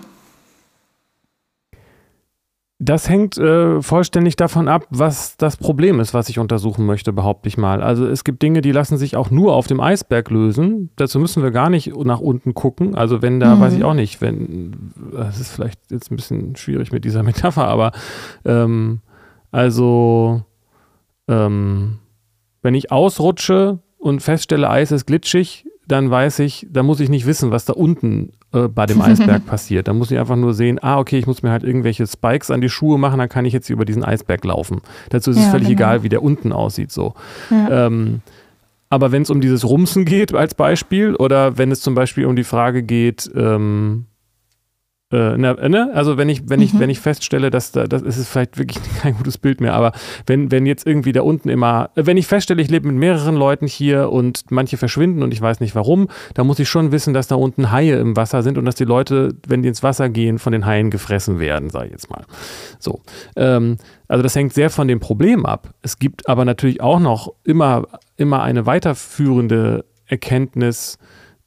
[2.84, 7.48] Das hängt äh, vollständig davon ab, was das Problem ist, was ich untersuchen möchte, behaupte
[7.48, 7.82] ich mal.
[7.82, 10.90] Also es gibt Dinge, die lassen sich auch nur auf dem Eisberg lösen.
[10.96, 12.94] Dazu müssen wir gar nicht nach unten gucken.
[12.94, 13.60] Also wenn da, mhm.
[13.60, 17.66] weiß ich auch nicht, wenn, das ist vielleicht jetzt ein bisschen schwierig mit dieser Metapher,
[17.66, 17.92] aber
[18.44, 19.00] ähm,
[19.50, 20.42] also
[21.26, 22.00] ähm,
[22.60, 27.24] wenn ich ausrutsche und feststelle, Eis ist glitschig, dann weiß ich, da muss ich nicht
[27.24, 29.88] wissen, was da unten äh, bei dem Eisberg passiert.
[29.88, 32.60] Da muss ich einfach nur sehen, ah, okay, ich muss mir halt irgendwelche Spikes an
[32.60, 34.80] die Schuhe machen, dann kann ich jetzt über diesen Eisberg laufen.
[35.10, 35.78] Dazu ist ja, es völlig genau.
[35.78, 36.92] egal, wie der unten aussieht.
[36.92, 37.14] So.
[37.50, 37.86] Ja.
[37.86, 38.20] Ähm,
[38.90, 42.36] aber wenn es um dieses Rumsen geht als Beispiel oder wenn es zum Beispiel um
[42.36, 44.06] die Frage geht, ähm,
[45.14, 45.90] äh, ne?
[45.94, 46.80] Also wenn ich, wenn ich, mhm.
[46.80, 49.92] wenn ich feststelle, dass da, das ist vielleicht wirklich kein gutes Bild mehr, aber
[50.26, 53.66] wenn, wenn jetzt irgendwie da unten immer, wenn ich feststelle, ich lebe mit mehreren Leuten
[53.66, 57.28] hier und manche verschwinden und ich weiß nicht warum, dann muss ich schon wissen, dass
[57.28, 60.38] da unten Haie im Wasser sind und dass die Leute, wenn die ins Wasser gehen,
[60.38, 62.24] von den Haien gefressen werden, sage ich jetzt mal.
[62.78, 63.00] So.
[63.36, 63.76] Ähm,
[64.08, 65.74] also das hängt sehr von dem Problem ab.
[65.82, 67.84] Es gibt aber natürlich auch noch immer,
[68.16, 70.98] immer eine weiterführende Erkenntnis,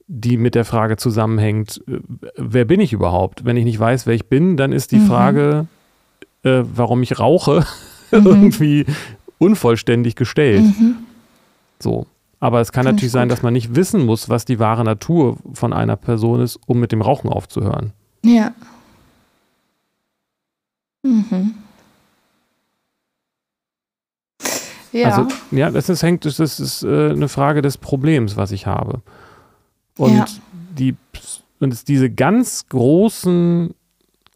[0.08, 2.00] die mit der Frage zusammenhängt, äh,
[2.36, 3.46] wer bin ich überhaupt?
[3.46, 5.08] Wenn ich nicht weiß, wer ich bin, dann ist die mhm.
[5.08, 5.68] Frage,
[6.44, 7.66] äh, warum ich rauche,
[8.12, 8.26] mhm.
[8.26, 8.86] irgendwie
[9.38, 10.64] unvollständig gestellt.
[10.64, 10.96] Mhm.
[11.80, 12.08] So.
[12.40, 15.38] Aber es kann Find natürlich sein, dass man nicht wissen muss, was die wahre Natur
[15.54, 17.94] von einer Person ist, um mit dem Rauchen aufzuhören.
[18.24, 18.54] Ja.
[21.04, 21.56] Mhm.
[24.92, 25.10] Ja.
[25.10, 29.02] Also, ja, das ist, hängt, das ist äh, eine Frage des Problems, was ich habe.
[29.98, 30.26] Und ja.
[30.78, 30.96] die
[31.60, 33.74] und es diese ganz großen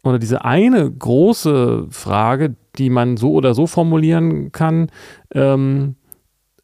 [0.02, 4.90] oder diese eine große Frage, die man so oder so formulieren kann,
[5.32, 5.94] ähm,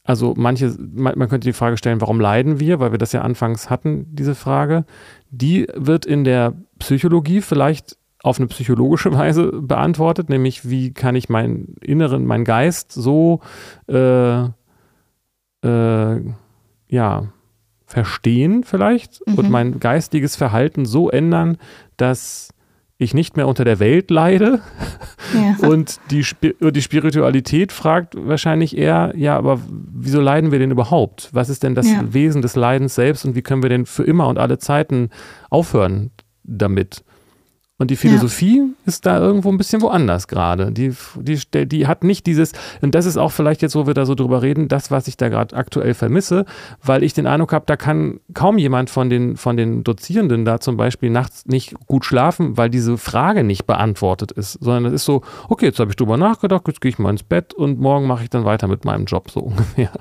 [0.09, 3.21] also manche, man, man, könnte die Frage stellen, warum leiden wir, weil wir das ja
[3.21, 4.87] anfangs hatten, diese Frage.
[5.31, 11.29] Die wird in der Psychologie vielleicht auf eine psychologische Weise beantwortet, nämlich wie kann ich
[11.29, 13.41] meinen Inneren, meinen Geist so
[13.87, 14.45] äh,
[15.63, 16.21] äh,
[16.89, 17.25] ja,
[17.89, 19.35] verstehen vielleicht mhm.
[19.35, 21.57] und mein geistiges Verhalten so ändern,
[21.97, 22.51] dass
[22.99, 24.61] ich nicht mehr unter der Welt leide.
[25.33, 25.57] Ja.
[25.69, 26.25] Und die,
[26.61, 31.29] die Spiritualität fragt wahrscheinlich eher, ja, aber wieso leiden wir denn überhaupt?
[31.33, 32.13] Was ist denn das ja.
[32.13, 35.11] Wesen des Leidens selbst und wie können wir denn für immer und alle Zeiten
[35.49, 36.11] aufhören
[36.43, 37.05] damit?
[37.81, 38.65] Und die Philosophie ja.
[38.87, 40.73] ist da irgendwo ein bisschen woanders gerade.
[40.73, 44.05] Die, die, die hat nicht dieses, und das ist auch vielleicht jetzt, wo wir da
[44.05, 46.45] so drüber reden, das, was ich da gerade aktuell vermisse,
[46.83, 50.59] weil ich den Eindruck habe, da kann kaum jemand von den, von den Dozierenden da
[50.59, 55.05] zum Beispiel nachts nicht gut schlafen, weil diese Frage nicht beantwortet ist, sondern es ist
[55.05, 58.09] so, okay, jetzt habe ich drüber nachgedacht, jetzt gehe ich mal ins Bett und morgen
[58.09, 59.93] mache ich dann weiter mit meinem Job, so ungefähr.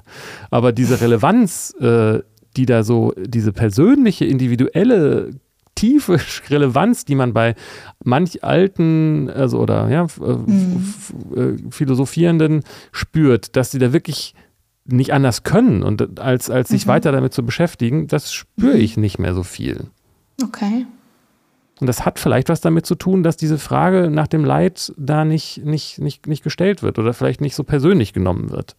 [0.49, 2.21] Aber diese Relevanz, äh,
[2.55, 5.29] die da so, diese persönliche, individuelle
[5.77, 7.55] tiefe Relevanz, die man bei
[8.03, 10.93] manch alten, also oder ja, mhm.
[11.35, 14.33] Äh, Philosophierenden spürt, dass sie da wirklich
[14.85, 16.89] nicht anders können und als, als sich mhm.
[16.89, 18.81] weiter damit zu beschäftigen, das spüre mhm.
[18.81, 19.87] ich nicht mehr so viel.
[20.43, 20.85] Okay.
[21.79, 25.25] Und das hat vielleicht was damit zu tun, dass diese Frage nach dem Leid da
[25.25, 28.75] nicht, nicht, nicht, nicht gestellt wird oder vielleicht nicht so persönlich genommen wird.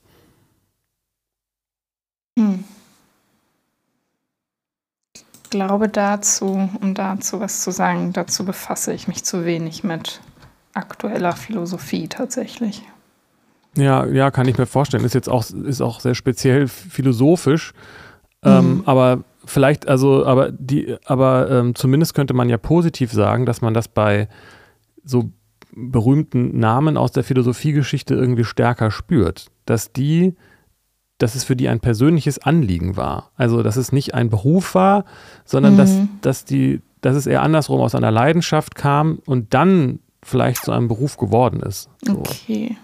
[2.36, 2.64] Hm
[5.50, 10.20] glaube dazu, um dazu was zu sagen, dazu befasse ich mich zu wenig mit
[10.74, 12.82] aktueller Philosophie tatsächlich.
[13.76, 15.04] Ja, ja, kann ich mir vorstellen.
[15.04, 17.72] Ist jetzt auch, ist auch sehr speziell philosophisch.
[18.44, 18.82] Ähm, mhm.
[18.86, 23.74] aber vielleicht, also, aber die, aber ähm, zumindest könnte man ja positiv sagen, dass man
[23.74, 24.28] das bei
[25.04, 25.30] so
[25.74, 29.46] berühmten Namen aus der Philosophiegeschichte irgendwie stärker spürt.
[29.64, 30.34] Dass die
[31.18, 33.30] dass es für die ein persönliches Anliegen war.
[33.36, 35.04] Also, dass es nicht ein Beruf war,
[35.44, 35.78] sondern mhm.
[35.78, 40.72] dass, dass, die, dass es eher andersrum aus einer Leidenschaft kam und dann vielleicht zu
[40.72, 41.88] einem Beruf geworden ist.
[42.04, 42.18] So.
[42.18, 42.76] Okay.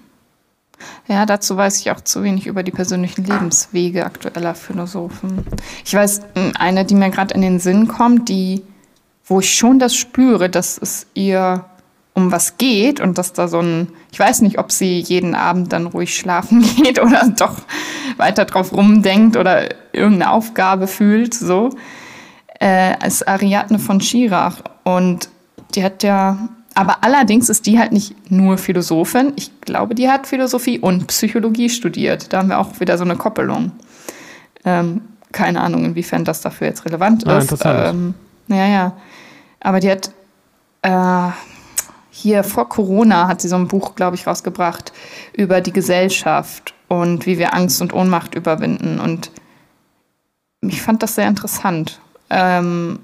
[1.07, 5.47] Ja, dazu weiß ich auch zu wenig über die persönlichen Lebenswege aktueller Philosophen.
[5.85, 6.23] Ich weiß,
[6.59, 8.63] eine, die mir gerade in den Sinn kommt, die,
[9.25, 11.65] wo ich schon das spüre, dass es ihr
[12.15, 15.73] um was geht und dass da so ein, ich weiß nicht, ob sie jeden Abend
[15.73, 17.57] dann ruhig schlafen geht oder doch
[18.17, 21.71] weiter drauf rumdenkt oder irgendeine Aufgabe fühlt, so,
[22.61, 24.59] äh, ist Ariadne von Schirach.
[24.85, 25.29] Und
[25.75, 29.33] die hat ja, aber allerdings ist die halt nicht nur Philosophin.
[29.35, 32.33] Ich glaube, die hat Philosophie und Psychologie studiert.
[32.33, 33.73] Da haben wir auch wieder so eine Koppelung.
[34.65, 37.51] Ähm, keine Ahnung, inwiefern das dafür jetzt relevant ah, ist.
[37.51, 37.89] Interessant.
[37.89, 38.15] Ähm,
[38.47, 38.93] ja, ja.
[39.59, 40.13] Aber die hat,
[40.83, 41.31] äh,
[42.17, 44.93] hier vor Corona hat sie so ein Buch, glaube ich, rausgebracht
[45.33, 49.01] über die Gesellschaft und wie wir Angst und Ohnmacht überwinden.
[49.01, 49.33] Und
[50.61, 51.99] ich fand das sehr interessant.
[52.31, 53.01] Ähm,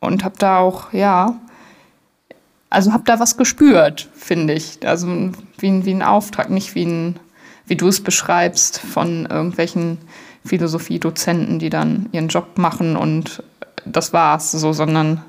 [0.00, 1.38] und habe da auch, ja,
[2.70, 4.86] also habe da was gespürt, finde ich.
[4.86, 5.06] Also
[5.58, 7.20] wie, wie ein Auftrag, nicht wie, ein,
[7.66, 9.98] wie du es beschreibst von irgendwelchen
[10.46, 13.42] Philosophiedozenten, die dann ihren Job machen und
[13.84, 15.22] das war's so, sondern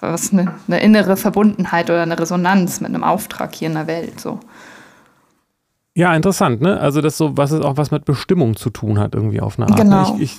[0.00, 4.20] was eine, eine, innere Verbundenheit oder eine Resonanz mit einem Auftrag hier in der Welt.
[4.20, 4.40] So.
[5.94, 6.78] Ja, interessant, ne?
[6.78, 9.66] Also das so, was es auch was mit Bestimmung zu tun hat, irgendwie auf eine
[9.66, 9.78] Art.
[9.78, 9.84] Ne?
[9.84, 10.14] Genau.
[10.16, 10.38] Ich, ich,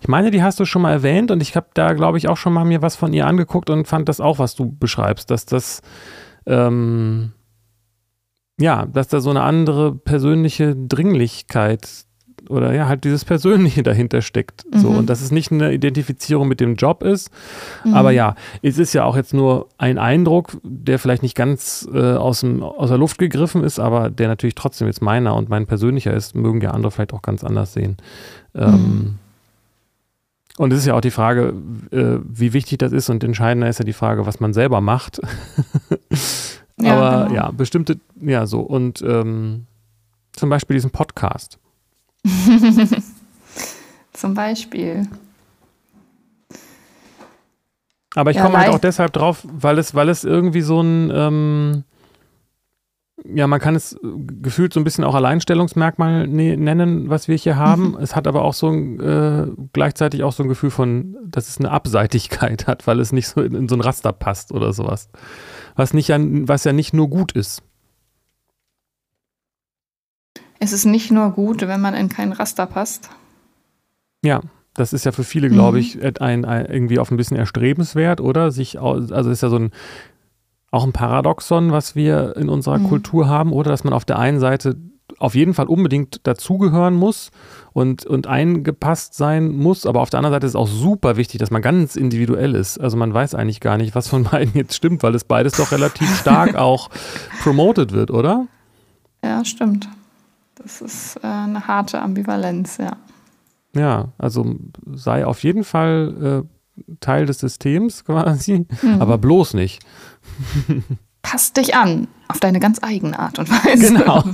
[0.00, 2.36] ich meine, die hast du schon mal erwähnt und ich habe da, glaube ich, auch
[2.36, 5.46] schon mal mir was von ihr angeguckt und fand das auch, was du beschreibst, dass
[5.46, 5.80] das
[6.46, 7.32] ähm,
[8.58, 12.05] ja, dass da so eine andere persönliche Dringlichkeit
[12.48, 14.64] oder ja, halt dieses Persönliche dahinter steckt.
[14.72, 14.78] Mhm.
[14.78, 17.30] So, und dass es nicht eine Identifizierung mit dem Job ist.
[17.84, 17.94] Mhm.
[17.94, 22.14] Aber ja, es ist ja auch jetzt nur ein Eindruck, der vielleicht nicht ganz äh,
[22.14, 25.66] aus, dem, aus der Luft gegriffen ist, aber der natürlich trotzdem jetzt meiner und mein
[25.66, 27.96] persönlicher ist, mögen ja andere vielleicht auch ganz anders sehen.
[28.54, 29.18] Ähm, mhm.
[30.58, 31.52] Und es ist ja auch die Frage,
[31.90, 35.20] äh, wie wichtig das ist und entscheidender ist ja die Frage, was man selber macht.
[36.80, 37.34] ja, Aber genau.
[37.34, 38.60] ja, bestimmte, ja, so.
[38.60, 39.66] Und ähm,
[40.32, 41.58] zum Beispiel diesen Podcast.
[44.12, 45.08] Zum Beispiel.
[48.14, 51.12] Aber ich ja, komme halt auch deshalb drauf, weil es, weil es irgendwie so ein,
[51.14, 51.84] ähm,
[53.24, 53.98] ja, man kann es
[54.42, 57.90] gefühlt so ein bisschen auch Alleinstellungsmerkmal ne nennen, was wir hier haben.
[57.90, 57.98] Mhm.
[58.00, 61.58] Es hat aber auch so ein, äh, gleichzeitig auch so ein Gefühl von, dass es
[61.58, 65.08] eine Abseitigkeit hat, weil es nicht so in, in so ein Raster passt oder sowas.
[65.74, 67.62] Was, nicht ja, was ja nicht nur gut ist.
[70.58, 73.10] Es ist nicht nur gut, wenn man in kein Raster passt.
[74.22, 74.40] Ja,
[74.74, 75.82] das ist ja für viele, glaube mhm.
[75.82, 78.50] ich, ein, ein, irgendwie auch ein bisschen erstrebenswert, oder?
[78.50, 79.70] Sich, also ist ja so ein
[80.70, 82.88] auch ein Paradoxon, was wir in unserer mhm.
[82.88, 84.76] Kultur haben, oder dass man auf der einen Seite
[85.18, 87.30] auf jeden Fall unbedingt dazugehören muss
[87.72, 91.38] und, und eingepasst sein muss, aber auf der anderen Seite ist es auch super wichtig,
[91.38, 92.78] dass man ganz individuell ist.
[92.78, 95.72] Also man weiß eigentlich gar nicht, was von beiden jetzt stimmt, weil es beides doch
[95.72, 96.90] relativ stark auch
[97.42, 98.46] promoted wird, oder?
[99.24, 99.88] Ja, stimmt.
[100.66, 102.96] Das ist äh, eine harte Ambivalenz, ja.
[103.72, 104.56] Ja, also
[104.94, 109.00] sei auf jeden Fall äh, Teil des Systems quasi, mhm.
[109.00, 109.84] aber bloß nicht.
[111.22, 113.94] Pass dich an, auf deine ganz eigene Art und Weise.
[113.94, 114.24] Genau.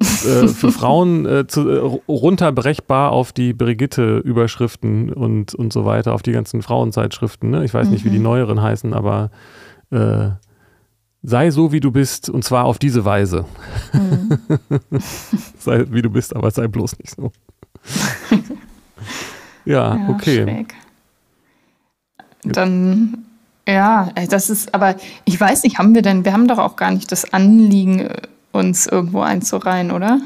[0.00, 6.22] äh, für Frauen äh, zu, äh, runterbrechbar auf die Brigitte-Überschriften und, und so weiter, auf
[6.22, 7.50] die ganzen Frauenzeitschriften.
[7.50, 7.66] Ne?
[7.66, 8.24] Ich weiß nicht, wie die mhm.
[8.24, 9.30] neueren heißen, aber
[9.90, 10.30] äh,
[11.24, 13.46] sei so, wie du bist, und zwar auf diese Weise.
[13.92, 14.38] Mhm.
[15.58, 17.32] sei wie du bist, aber sei bloß nicht so.
[19.64, 20.42] ja, ja, okay.
[20.42, 20.74] Schräg.
[22.44, 23.24] Dann,
[23.66, 26.90] ja, das ist, aber ich weiß nicht, haben wir denn, wir haben doch auch gar
[26.90, 28.10] nicht das Anliegen,
[28.52, 30.20] uns irgendwo einzureihen, oder?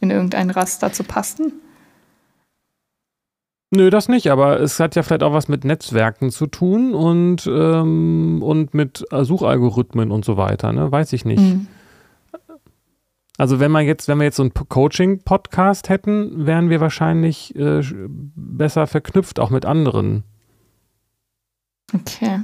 [0.00, 1.52] In irgendein Raster zu passen?
[3.70, 7.46] Nö, das nicht, aber es hat ja vielleicht auch was mit Netzwerken zu tun und,
[7.46, 10.92] ähm, und mit Suchalgorithmen und so weiter, ne?
[10.92, 11.42] Weiß ich nicht.
[11.42, 11.66] Mhm.
[13.38, 17.82] Also wenn man jetzt, wenn wir jetzt so einen Coaching-Podcast hätten, wären wir wahrscheinlich äh,
[18.34, 20.24] besser verknüpft, auch mit anderen.
[21.92, 22.40] Okay.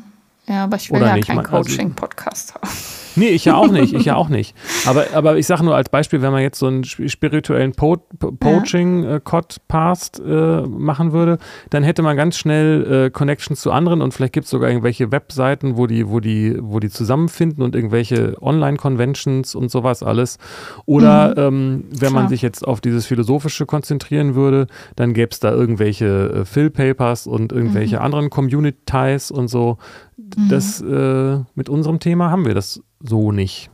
[0.47, 2.69] Ja, aber ich will Oder ja keinen also Coaching-Podcast haben.
[3.17, 4.55] Nee, ich ja auch nicht, ich ja auch nicht.
[4.87, 10.21] Aber, aber ich sage nur als Beispiel, wenn man jetzt so einen spirituellen po Poaching-Codcast
[10.21, 11.39] äh, äh, machen würde,
[11.71, 15.13] dann hätte man ganz schnell äh, Connections zu anderen und vielleicht gibt es sogar irgendwelche
[15.13, 20.39] Webseiten, wo die, wo die, wo die zusammenfinden und irgendwelche Online-Conventions und sowas alles.
[20.87, 21.57] Oder mhm.
[21.57, 22.13] ähm, wenn Klar.
[22.13, 27.27] man sich jetzt auf dieses Philosophische konzentrieren würde, dann gäbe es da irgendwelche äh, Fill-Papers
[27.27, 28.03] und irgendwelche mhm.
[28.03, 29.79] anderen Communities und so.
[30.17, 30.49] Mhm.
[30.49, 33.71] Das äh, mit unserem Thema haben wir das so nicht.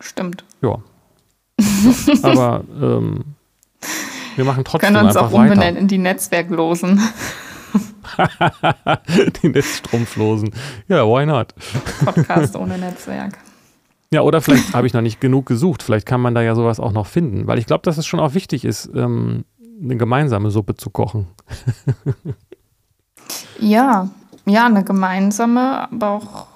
[0.00, 0.44] Stimmt.
[0.60, 0.78] Ja.
[2.06, 2.22] ja.
[2.22, 3.24] Aber ähm,
[4.36, 7.00] wir machen trotzdem wir können uns auch umbenennen in die Netzwerklosen.
[9.42, 10.50] die Netzstrumpflosen.
[10.88, 11.54] Ja, why not?
[12.04, 13.38] Podcast ohne Netzwerk.
[14.12, 15.82] Ja, oder vielleicht habe ich noch nicht genug gesucht.
[15.82, 17.46] Vielleicht kann man da ja sowas auch noch finden.
[17.46, 19.44] Weil ich glaube, dass es schon auch wichtig ist, ähm,
[19.82, 21.26] eine gemeinsame Suppe zu kochen.
[23.58, 24.08] ja,
[24.46, 26.46] ja, eine gemeinsame, aber auch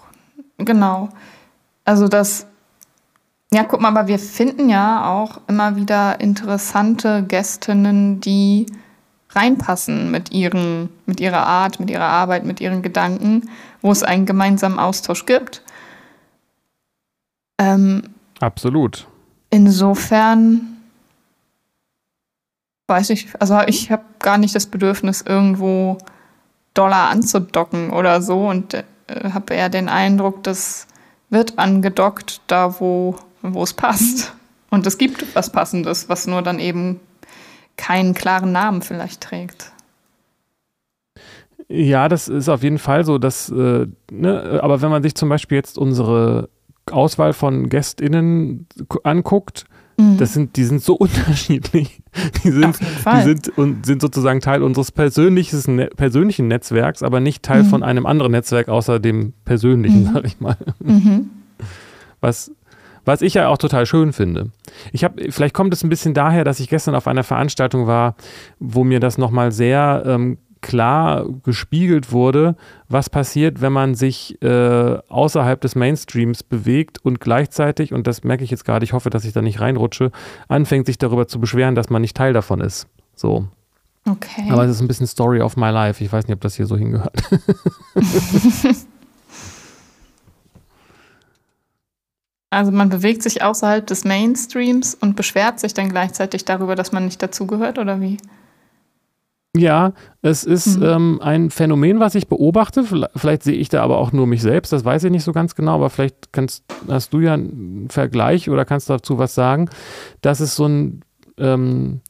[0.58, 1.08] Genau.
[1.84, 2.46] Also das,
[3.52, 8.66] ja, guck mal, aber wir finden ja auch immer wieder interessante Gästinnen, die
[9.30, 13.48] reinpassen mit, ihren, mit ihrer Art, mit ihrer Arbeit, mit ihren Gedanken,
[13.80, 15.62] wo es einen gemeinsamen Austausch gibt.
[17.58, 18.02] Ähm,
[18.40, 19.06] Absolut.
[19.50, 20.78] Insofern
[22.88, 25.98] weiß ich, also ich habe gar nicht das Bedürfnis, irgendwo
[26.74, 30.86] Dollar anzudocken oder so und äh, habe eher den Eindruck, das
[31.30, 34.34] wird angedockt da, wo, wo es passt.
[34.70, 37.00] Und es gibt was Passendes, was nur dann eben
[37.76, 39.72] keinen klaren Namen vielleicht trägt.
[41.68, 45.28] Ja, das ist auf jeden Fall so, dass, äh, ne, aber wenn man sich zum
[45.28, 46.48] Beispiel jetzt unsere
[46.90, 48.66] Auswahl von GästInnen
[49.02, 49.66] anguckt,
[49.98, 50.16] Mhm.
[50.16, 52.00] Das sind, die sind so unterschiedlich.
[52.44, 57.64] Die sind, die sind und sind sozusagen Teil unseres persönlichen, persönlichen Netzwerks, aber nicht Teil
[57.64, 57.68] mhm.
[57.68, 60.11] von einem anderen Netzwerk außer dem persönlichen, mhm.
[60.14, 60.56] sag ich mal.
[60.80, 61.30] Mhm.
[62.20, 62.50] Was,
[63.04, 64.50] was ich ja auch total schön finde.
[64.92, 68.16] Ich habe, vielleicht kommt es ein bisschen daher, dass ich gestern auf einer Veranstaltung war,
[68.58, 72.56] wo mir das nochmal sehr ähm, klar gespiegelt wurde,
[72.88, 78.44] was passiert, wenn man sich äh, außerhalb des Mainstreams bewegt und gleichzeitig, und das merke
[78.44, 80.10] ich jetzt gerade, ich hoffe, dass ich da nicht reinrutsche,
[80.48, 82.86] anfängt sich darüber zu beschweren, dass man nicht Teil davon ist.
[83.14, 83.48] So.
[84.08, 84.48] Okay.
[84.50, 86.02] Aber es ist ein bisschen Story of my life.
[86.02, 87.22] Ich weiß nicht, ob das hier so hingehört.
[92.50, 97.04] also man bewegt sich außerhalb des Mainstreams und beschwert sich dann gleichzeitig darüber, dass man
[97.04, 98.16] nicht dazugehört, oder wie?
[99.56, 100.84] Ja, es ist mhm.
[100.84, 102.84] ähm, ein Phänomen, was ich beobachte.
[103.16, 105.54] Vielleicht, sehe ich da aber auch nur mich selbst, das weiß ich nicht so ganz
[105.54, 109.68] genau, aber vielleicht kannst, hast du ja einen Vergleich oder kannst dazu was sagen,
[110.20, 111.02] dass es so ein,
[111.38, 112.00] ähm,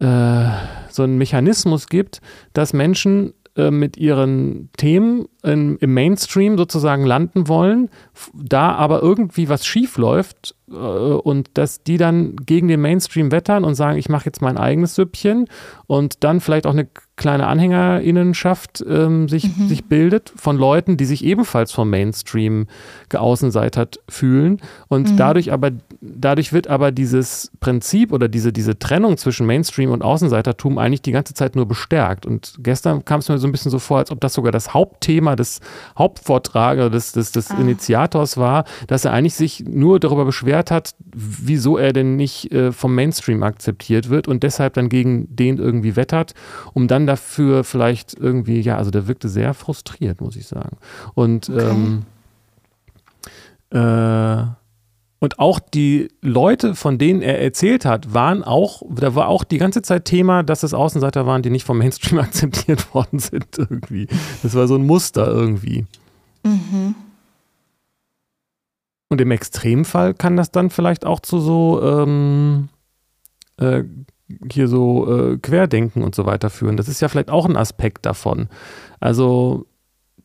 [0.00, 0.48] äh,
[0.90, 2.20] so einen Mechanismus gibt,
[2.52, 7.90] dass Menschen äh, mit ihren Themen in, im Mainstream sozusagen landen wollen,
[8.34, 13.64] da aber irgendwie was schief läuft äh, und dass die dann gegen den Mainstream wettern
[13.64, 15.48] und sagen, ich mache jetzt mein eigenes Süppchen
[15.86, 19.68] und dann vielleicht auch eine kleine Anhängerinnenschaft ähm, sich, mhm.
[19.68, 22.66] sich bildet von Leuten, die sich ebenfalls vom Mainstream
[23.10, 24.60] geaußenseitert fühlen.
[24.88, 25.16] Und mhm.
[25.18, 30.76] dadurch aber, dadurch wird aber dieses Prinzip oder diese, diese Trennung zwischen Mainstream und Außenseitertum
[30.76, 32.26] eigentlich die ganze Zeit nur bestärkt.
[32.26, 34.74] Und gestern kam es mir so ein bisschen so vor, als ob das sogar das
[34.74, 35.60] Hauptthema des
[35.96, 37.60] Hauptvortrages, des, des, des ah.
[37.60, 42.72] Initiators war, dass er eigentlich sich nur darüber beschwert hat, wieso er denn nicht äh,
[42.72, 46.34] vom Mainstream akzeptiert wird und deshalb dann gegen den irgendwie wettert,
[46.72, 50.78] um dann dafür vielleicht irgendwie, ja, also der wirkte sehr frustriert, muss ich sagen.
[51.14, 51.70] Und okay.
[51.70, 52.02] ähm,
[53.70, 54.61] äh,
[55.22, 59.58] und auch die Leute, von denen er erzählt hat, waren auch, da war auch die
[59.58, 64.08] ganze Zeit Thema, dass es Außenseiter waren, die nicht vom Mainstream akzeptiert worden sind irgendwie.
[64.42, 65.86] Das war so ein Muster irgendwie.
[66.42, 66.96] Mhm.
[69.10, 72.68] und im Extremfall kann das dann vielleicht auch zu so ähm,
[73.58, 73.84] äh,
[74.50, 76.76] hier so äh, Querdenken und so weiter führen.
[76.76, 78.48] Das ist ja vielleicht auch ein Aspekt davon.
[78.98, 79.66] Also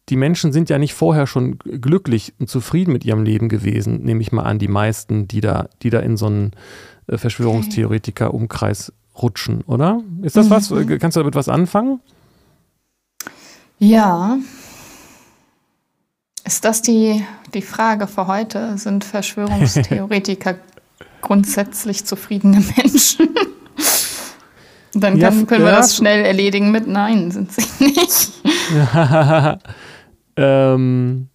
[0.10, 4.22] die Menschen sind ja nicht vorher schon glücklich und zufrieden mit ihrem Leben gewesen, nehme
[4.22, 6.52] ich mal an, die meisten, die da, die da in so einen
[7.08, 10.02] äh, Verschwörungstheoretiker-Umkreis rutschen, oder?
[10.22, 10.52] Ist das mhm.
[10.52, 10.74] was?
[11.00, 12.00] Kannst du damit was anfangen?
[13.80, 14.38] Ja.
[16.46, 18.78] Ist das die, die Frage für heute?
[18.78, 20.56] Sind Verschwörungstheoretiker
[21.22, 23.30] grundsätzlich zufriedene Menschen?
[24.94, 28.32] Dann kann, ja, können wir ja, das schnell erledigen mit Nein, sind sie nicht.
[30.38, 31.30] ähm,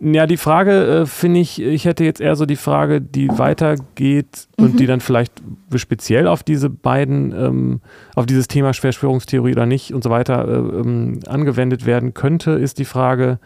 [0.00, 4.48] ja, die Frage äh, finde ich, ich hätte jetzt eher so die Frage, die weitergeht
[4.56, 4.64] mhm.
[4.64, 5.42] und die dann vielleicht
[5.74, 7.80] speziell auf diese beiden, ähm,
[8.14, 12.78] auf dieses Thema Verschwörungstheorie oder nicht und so weiter äh, ähm, angewendet werden könnte, ist
[12.78, 13.38] die Frage,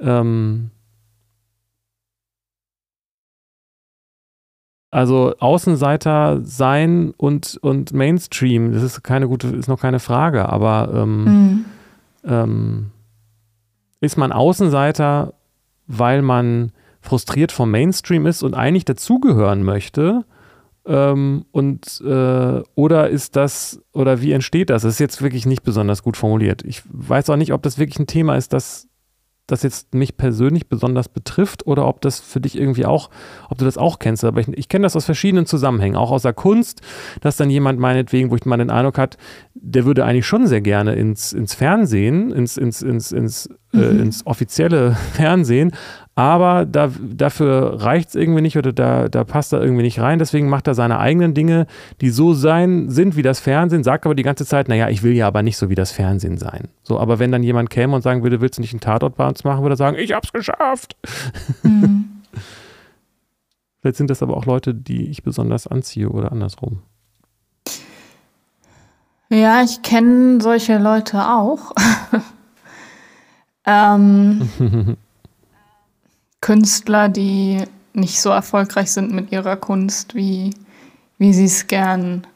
[0.00, 0.70] ähm,
[4.90, 10.90] also Außenseiter sein und, und Mainstream, das ist keine gute, ist noch keine Frage, aber
[10.94, 11.64] ähm,
[12.24, 12.94] mhm.
[14.00, 15.34] Ist man Außenseiter,
[15.86, 20.24] weil man frustriert vom Mainstream ist und eigentlich dazugehören möchte?
[20.86, 24.82] Ähm, und äh, oder ist das, oder wie entsteht das?
[24.82, 26.62] Das ist jetzt wirklich nicht besonders gut formuliert.
[26.64, 28.88] Ich weiß auch nicht, ob das wirklich ein Thema ist, das
[29.46, 33.10] das jetzt mich persönlich besonders betrifft oder ob das für dich irgendwie auch,
[33.48, 34.24] ob du das auch kennst.
[34.24, 36.80] Aber ich, ich kenne das aus verschiedenen Zusammenhängen, auch aus der Kunst,
[37.20, 39.16] dass dann jemand meinetwegen, wo ich mal den Eindruck hat,
[39.54, 43.82] der würde eigentlich schon sehr gerne ins, ins Fernsehen, ins, ins, ins, ins, äh, mhm.
[43.82, 45.72] äh, ins offizielle Fernsehen,
[46.18, 50.18] aber da, dafür reicht es irgendwie nicht oder da, da passt er irgendwie nicht rein.
[50.18, 51.66] Deswegen macht er seine eigenen Dinge,
[52.00, 55.12] die so sein sind wie das Fernsehen, sagt aber die ganze Zeit, naja, ich will
[55.12, 56.68] ja aber nicht so wie das Fernsehen sein.
[56.82, 59.28] So, aber wenn dann jemand käme und sagen würde, willst du nicht einen Tatort bei
[59.28, 60.96] uns machen, würde er sagen, ich hab's geschafft.
[61.62, 62.06] Mhm.
[63.82, 66.80] Vielleicht sind das aber auch Leute, die ich besonders anziehe oder andersrum.
[69.28, 71.72] Ja, ich kenne solche Leute auch.
[73.66, 74.96] ähm,
[76.40, 80.54] Künstler, die nicht so erfolgreich sind mit ihrer Kunst, wie,
[81.18, 82.26] wie sie es gern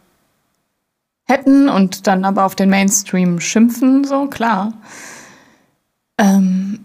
[1.24, 4.72] hätten und dann aber auf den Mainstream schimpfen, so klar.
[6.18, 6.84] Ähm,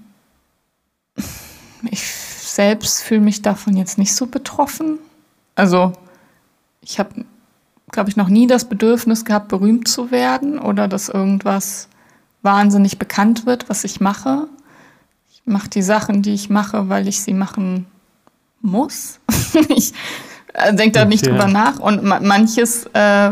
[1.90, 5.00] ich selbst fühle mich davon jetzt nicht so betroffen.
[5.56, 5.94] Also
[6.82, 7.26] ich habe,
[7.92, 11.88] glaube ich, noch nie das Bedürfnis gehabt, berühmt zu werden oder dass irgendwas
[12.44, 14.48] wahnsinnig bekannt wird, was ich mache
[15.46, 17.86] mache die Sachen, die ich mache, weil ich sie machen
[18.62, 19.20] muss.
[19.70, 19.94] ich
[20.54, 21.32] äh, denke da nicht okay.
[21.32, 21.80] drüber nach.
[21.80, 23.32] Und ma manches äh,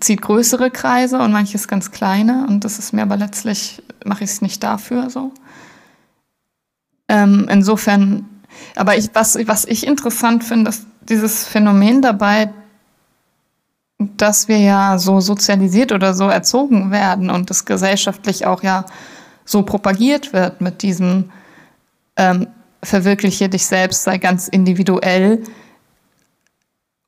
[0.00, 2.46] zieht größere Kreise und manches ganz kleine.
[2.48, 5.32] Und das ist mir aber letztlich, mache ich es nicht dafür so.
[7.08, 8.26] Ähm, insofern,
[8.74, 12.52] aber ich, was, was ich interessant finde, ist dieses Phänomen dabei,
[13.98, 18.84] dass wir ja so sozialisiert oder so erzogen werden und das gesellschaftlich auch ja
[19.44, 21.30] so propagiert wird mit diesem
[22.16, 22.46] ähm,
[22.82, 25.42] verwirkliche dich selbst, sei ganz individuell,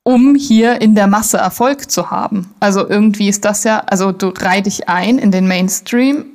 [0.03, 2.55] um hier in der Masse Erfolg zu haben.
[2.61, 6.26] Also irgendwie ist das ja, also du reih dich ein in den Mainstream,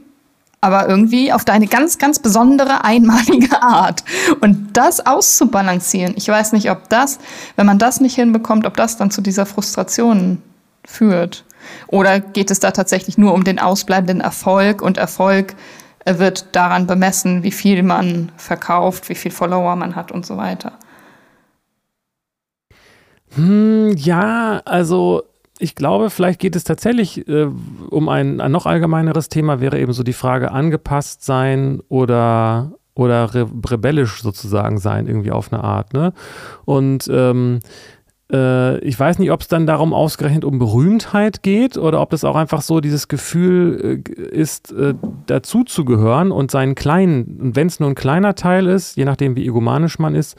[0.61, 4.03] aber irgendwie auf deine ganz, ganz besondere, einmalige Art.
[4.41, 7.19] Und das auszubalancieren, ich weiß nicht, ob das,
[7.55, 10.41] wenn man das nicht hinbekommt, ob das dann zu dieser Frustration
[10.85, 11.45] führt.
[11.87, 15.55] Oder geht es da tatsächlich nur um den ausbleibenden Erfolg und Erfolg
[16.17, 20.71] wird daran bemessen, wie viel man verkauft, wie viel Follower man hat und so weiter.
[23.35, 25.23] Hm, ja, also
[25.59, 27.47] ich glaube, vielleicht geht es tatsächlich äh,
[27.89, 33.33] um ein, ein, noch allgemeineres Thema, wäre eben so die Frage angepasst sein oder, oder
[33.35, 35.93] re rebellisch sozusagen sein, irgendwie auf eine Art.
[35.93, 36.13] Ne?
[36.65, 37.59] Und ähm,
[38.31, 42.23] äh, ich weiß nicht, ob es dann darum ausgerechnet um Berühmtheit geht oder ob es
[42.23, 44.93] auch einfach so dieses Gefühl äh, ist, äh,
[45.25, 49.99] dazuzugehören und seinen kleinen, wenn es nur ein kleiner Teil ist, je nachdem wie egomanisch
[49.99, 50.37] man ist,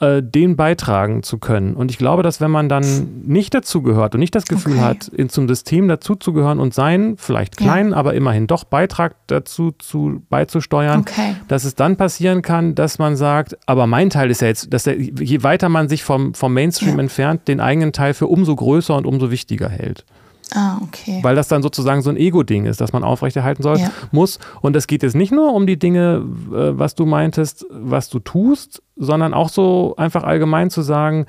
[0.00, 1.74] äh, den beitragen zu können.
[1.74, 4.82] Und ich glaube, dass wenn man dann nicht dazugehört und nicht das Gefühl okay.
[4.82, 7.96] hat, in, zum System dazuzugehören und seinen, vielleicht kleinen, ja.
[7.96, 11.36] aber immerhin doch Beitrag dazu zu, beizusteuern, okay.
[11.48, 14.84] dass es dann passieren kann, dass man sagt, aber mein Teil ist ja jetzt, dass
[14.84, 17.00] der, je weiter man sich vom, vom Mainstream ja.
[17.00, 20.06] entfernt, den eigenen Teil für umso größer und umso wichtiger hält.
[20.54, 21.20] Ah, okay.
[21.22, 23.90] Weil das dann sozusagen so ein Ego-Ding ist, das man aufrechterhalten soll, ja.
[24.10, 24.38] muss.
[24.60, 28.18] Und es geht jetzt nicht nur um die Dinge, äh, was du meintest, was du
[28.18, 31.26] tust, sondern auch so einfach allgemein zu sagen,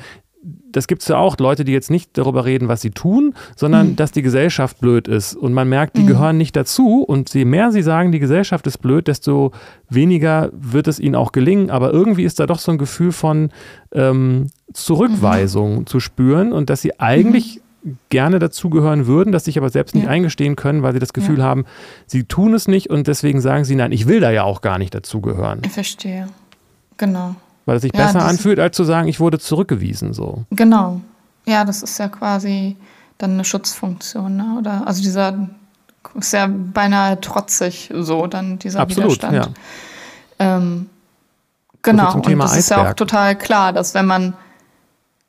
[0.72, 3.90] das gibt es ja auch, Leute, die jetzt nicht darüber reden, was sie tun, sondern
[3.90, 3.96] mhm.
[3.96, 5.36] dass die Gesellschaft blöd ist.
[5.36, 6.08] Und man merkt, die mhm.
[6.08, 7.04] gehören nicht dazu.
[7.04, 9.52] Und je mehr sie sagen, die Gesellschaft ist blöd, desto
[9.90, 11.70] weniger wird es ihnen auch gelingen.
[11.70, 13.52] Aber irgendwie ist da doch so ein Gefühl von
[13.92, 15.86] ähm, Zurückweisung mhm.
[15.86, 17.62] zu spüren und dass sie eigentlich mhm.
[18.10, 20.10] Gerne dazugehören würden, das sich aber selbst nicht ja.
[20.10, 21.46] eingestehen können, weil sie das Gefühl ja.
[21.46, 21.66] haben,
[22.06, 24.78] sie tun es nicht und deswegen sagen sie, nein, ich will da ja auch gar
[24.78, 25.62] nicht dazugehören.
[25.66, 26.28] Ich verstehe.
[26.98, 27.36] Genau.
[27.66, 30.14] Weil es sich ja, besser anfühlt, als zu sagen, ich wurde zurückgewiesen.
[30.14, 30.46] So.
[30.52, 31.02] Genau.
[31.46, 32.78] Ja, das ist ja quasi
[33.18, 34.56] dann eine Schutzfunktion, ne?
[34.60, 35.50] Oder also dieser
[36.16, 39.56] ist ja beinahe trotzig so, dann dieser Absolut, Widerstand.
[40.40, 40.58] Ja.
[40.58, 40.90] Ähm,
[41.82, 42.58] genau, und das Eisberg.
[42.58, 44.34] ist ja auch total klar, dass wenn man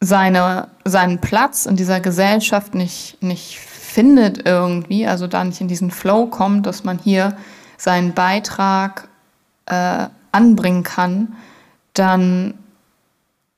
[0.02, 5.92] seine, seinen Platz in dieser Gesellschaft nicht, nicht findet irgendwie, also da nicht in diesen
[5.92, 7.36] Flow kommt, dass man hier
[7.78, 9.06] seinen Beitrag
[9.66, 11.34] äh, anbringen kann,
[11.94, 12.54] dann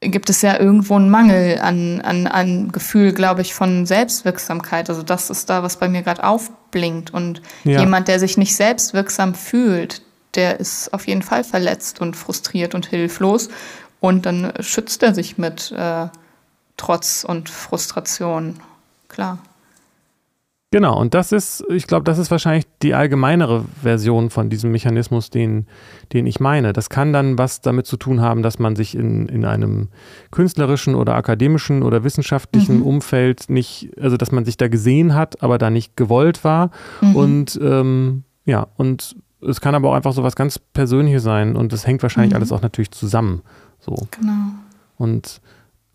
[0.00, 4.90] gibt es ja irgendwo einen Mangel an, an, an Gefühl, glaube ich, von Selbstwirksamkeit.
[4.90, 7.14] Also das ist da, was bei mir gerade aufblinkt.
[7.14, 7.80] Und ja.
[7.80, 10.02] jemand, der sich nicht selbstwirksam fühlt,
[10.34, 13.48] der ist auf jeden Fall verletzt und frustriert und hilflos.
[14.00, 16.08] Und dann schützt er sich mit äh,
[16.76, 18.60] Trotz und Frustration.
[19.08, 19.38] Klar.
[20.74, 25.30] Genau, und das ist, ich glaube, das ist wahrscheinlich die allgemeinere Version von diesem Mechanismus,
[25.30, 25.68] den,
[26.12, 26.72] den ich meine.
[26.72, 29.86] Das kann dann was damit zu tun haben, dass man sich in, in einem
[30.32, 32.86] künstlerischen oder akademischen oder wissenschaftlichen mhm.
[32.86, 36.72] Umfeld nicht, also dass man sich da gesehen hat, aber da nicht gewollt war.
[37.00, 37.14] Mhm.
[37.14, 39.14] Und ähm, ja, und
[39.48, 42.38] es kann aber auch einfach so was ganz Persönliches sein und das hängt wahrscheinlich mhm.
[42.38, 43.42] alles auch natürlich zusammen.
[43.78, 43.94] So.
[44.10, 44.32] Genau.
[44.96, 45.40] Und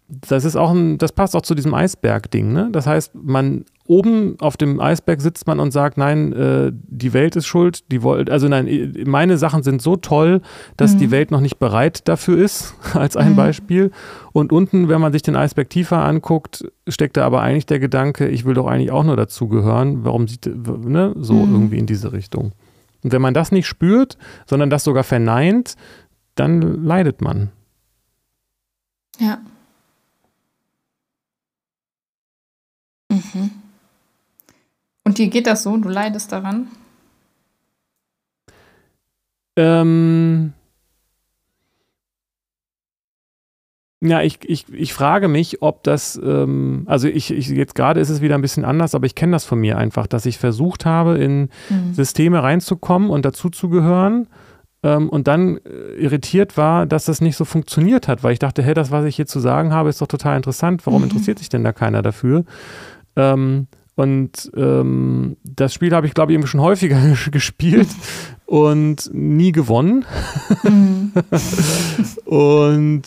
[0.10, 2.70] das ist auch ein, das passt auch zu diesem Eisberg-Ding, ne?
[2.72, 7.36] Das heißt, man oben auf dem Eisberg sitzt man und sagt, nein, äh, die Welt
[7.36, 10.41] ist schuld, die wollt, also nein, meine Sachen sind so toll,
[10.78, 10.99] dass mhm.
[10.99, 13.36] die Welt noch nicht bereit dafür ist, als ein mhm.
[13.36, 13.91] Beispiel.
[14.32, 18.28] Und unten, wenn man sich den Eisberg tiefer anguckt, steckt da aber eigentlich der Gedanke,
[18.28, 20.05] ich will doch eigentlich auch nur dazugehören.
[20.05, 21.53] Warum sieht, ne, so mhm.
[21.53, 22.53] irgendwie in diese Richtung.
[23.03, 25.76] Und wenn man das nicht spürt, sondern das sogar verneint,
[26.36, 27.49] dann leidet man.
[29.20, 29.39] Ja.
[33.34, 33.51] Mhm.
[35.03, 35.75] Und dir geht das so?
[35.77, 36.67] Du leidest daran?
[39.55, 40.53] Ähm.
[44.01, 48.09] Ja, ich, ich, ich frage mich, ob das, ähm, also ich, ich, jetzt gerade ist
[48.09, 50.86] es wieder ein bisschen anders, aber ich kenne das von mir einfach, dass ich versucht
[50.86, 51.93] habe, in mhm.
[51.93, 54.27] Systeme reinzukommen und dazuzugehören
[54.84, 58.63] ähm, und dann äh, irritiert war, dass das nicht so funktioniert hat, weil ich dachte,
[58.63, 61.09] hey, das, was ich hier zu sagen habe, ist doch total interessant, warum mhm.
[61.09, 62.45] interessiert sich denn da keiner dafür?
[63.20, 67.01] Ähm, und ähm, das Spiel habe ich, glaube ich, irgendwie schon häufiger
[67.32, 67.89] gespielt
[68.45, 70.05] und nie gewonnen.
[70.63, 71.11] Mhm.
[72.26, 73.03] und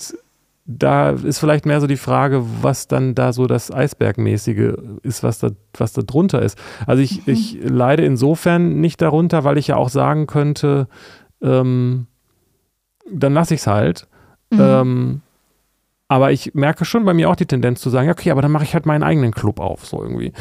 [0.66, 5.38] da ist vielleicht mehr so die Frage, was dann da so das Eisbergmäßige ist, was
[5.38, 6.58] da, was da drunter ist.
[6.86, 7.32] Also ich, mhm.
[7.32, 10.88] ich leide insofern nicht darunter, weil ich ja auch sagen könnte,
[11.40, 12.06] ähm,
[13.10, 14.06] dann lasse ich es halt.
[14.50, 14.60] Mhm.
[14.60, 15.20] Ähm,
[16.12, 18.64] aber ich merke schon bei mir auch die Tendenz zu sagen, okay, aber dann mache
[18.64, 20.34] ich halt meinen eigenen Club auf, so irgendwie.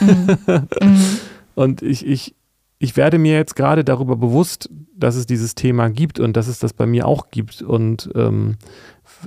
[0.00, 0.38] Mhm.
[0.82, 1.18] mhm.
[1.54, 2.34] Und ich, ich,
[2.78, 6.58] ich werde mir jetzt gerade darüber bewusst, dass es dieses Thema gibt und dass es
[6.58, 8.56] das bei mir auch gibt und ähm,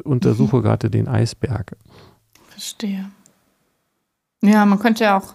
[0.04, 0.62] untersuche mhm.
[0.62, 1.76] gerade den Eisberg.
[2.50, 3.10] Verstehe.
[4.44, 5.34] Ja, man könnte ja auch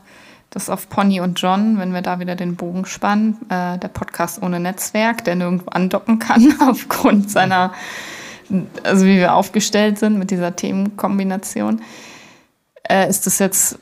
[0.50, 4.40] das auf Pony und John, wenn wir da wieder den Bogen spannen, äh, der Podcast
[4.40, 7.72] ohne Netzwerk, der nirgendwo andocken kann aufgrund seiner
[8.82, 11.82] also wie wir aufgestellt sind mit dieser Themenkombination,
[12.88, 13.78] äh, ist das jetzt,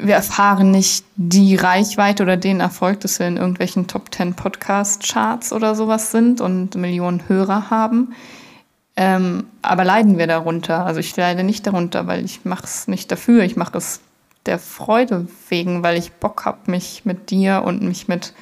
[0.00, 5.52] wir erfahren nicht die Reichweite oder den Erfolg, dass wir in irgendwelchen Top 10 Podcast-Charts
[5.52, 8.14] oder sowas sind und Millionen Hörer haben.
[8.96, 10.84] Ähm, aber leiden wir darunter?
[10.84, 13.44] Also ich leide nicht darunter, weil ich mache es nicht dafür.
[13.44, 14.00] Ich mache es
[14.46, 18.34] der Freude wegen, weil ich Bock habe, mich mit dir und mich mit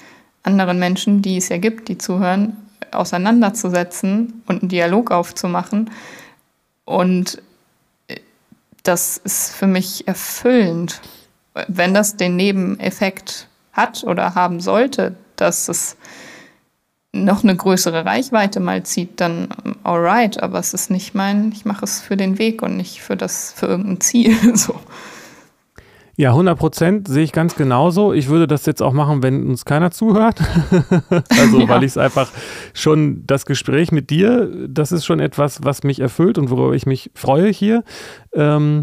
[0.42, 2.56] anderen Menschen, die es ja gibt, die zuhören,
[2.92, 5.90] auseinanderzusetzen und einen Dialog aufzumachen.
[6.84, 7.42] Und
[8.82, 11.00] das ist für mich erfüllend.
[11.66, 15.96] Wenn das den Nebeneffekt hat oder haben sollte, dass es
[17.12, 19.48] noch eine größere Reichweite mal zieht, dann
[19.82, 23.16] alright, aber es ist nicht mein, ich mache es für den Weg und nicht für
[23.16, 24.36] das, für irgendein Ziel.
[24.56, 24.80] So.
[26.18, 28.12] Ja, 100 Prozent sehe ich ganz genauso.
[28.12, 30.40] Ich würde das jetzt auch machen, wenn uns keiner zuhört.
[31.28, 31.68] also, ja.
[31.68, 32.28] weil ich es einfach
[32.74, 36.86] schon, das Gespräch mit dir, das ist schon etwas, was mich erfüllt und worüber ich
[36.86, 37.84] mich freue hier.
[38.32, 38.80] Ähm,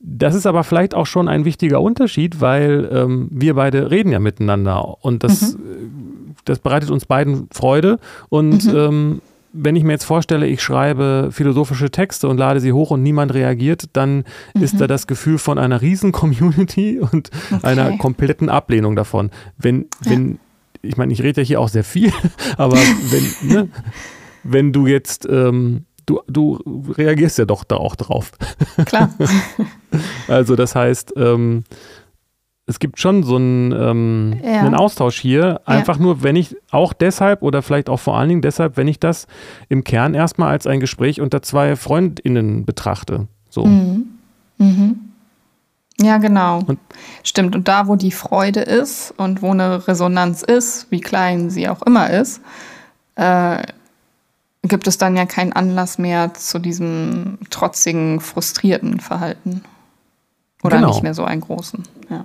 [0.00, 4.18] das ist aber vielleicht auch schon ein wichtiger Unterschied, weil ähm, wir beide reden ja
[4.18, 6.34] miteinander und das, mhm.
[6.44, 8.00] das bereitet uns beiden Freude
[8.30, 8.76] und mhm.
[8.76, 9.20] ähm,
[9.56, 13.32] wenn ich mir jetzt vorstelle, ich schreibe philosophische Texte und lade sie hoch und niemand
[13.32, 14.24] reagiert, dann
[14.54, 14.62] mhm.
[14.62, 17.66] ist da das Gefühl von einer riesen Community und okay.
[17.66, 19.30] einer kompletten Ablehnung davon.
[19.56, 20.36] Wenn, wenn, ja.
[20.82, 22.12] ich meine, ich rede ja hier auch sehr viel,
[22.56, 23.68] aber wenn, ne,
[24.42, 26.58] wenn du jetzt, ähm, du, du
[26.98, 28.32] reagierst ja doch da auch drauf.
[28.84, 29.14] Klar.
[30.28, 31.62] also das heißt, ähm,
[32.66, 34.60] es gibt schon so einen, ähm, ja.
[34.60, 35.60] einen Austausch hier.
[35.66, 36.02] Einfach ja.
[36.02, 39.26] nur, wenn ich auch deshalb oder vielleicht auch vor allen Dingen deshalb, wenn ich das
[39.68, 43.28] im Kern erstmal als ein Gespräch unter zwei FreundInnen betrachte.
[43.50, 43.66] So.
[43.66, 44.06] Mhm.
[44.58, 45.00] Mhm.
[46.00, 46.60] Ja, genau.
[46.66, 46.78] Und
[47.22, 47.54] Stimmt.
[47.54, 51.82] Und da, wo die Freude ist und wo eine Resonanz ist, wie klein sie auch
[51.82, 52.40] immer ist,
[53.16, 53.62] äh,
[54.62, 59.62] gibt es dann ja keinen Anlass mehr zu diesem trotzigen, frustrierten Verhalten.
[60.62, 60.88] Oder genau.
[60.88, 61.82] nicht mehr so einen großen.
[62.08, 62.24] Ja.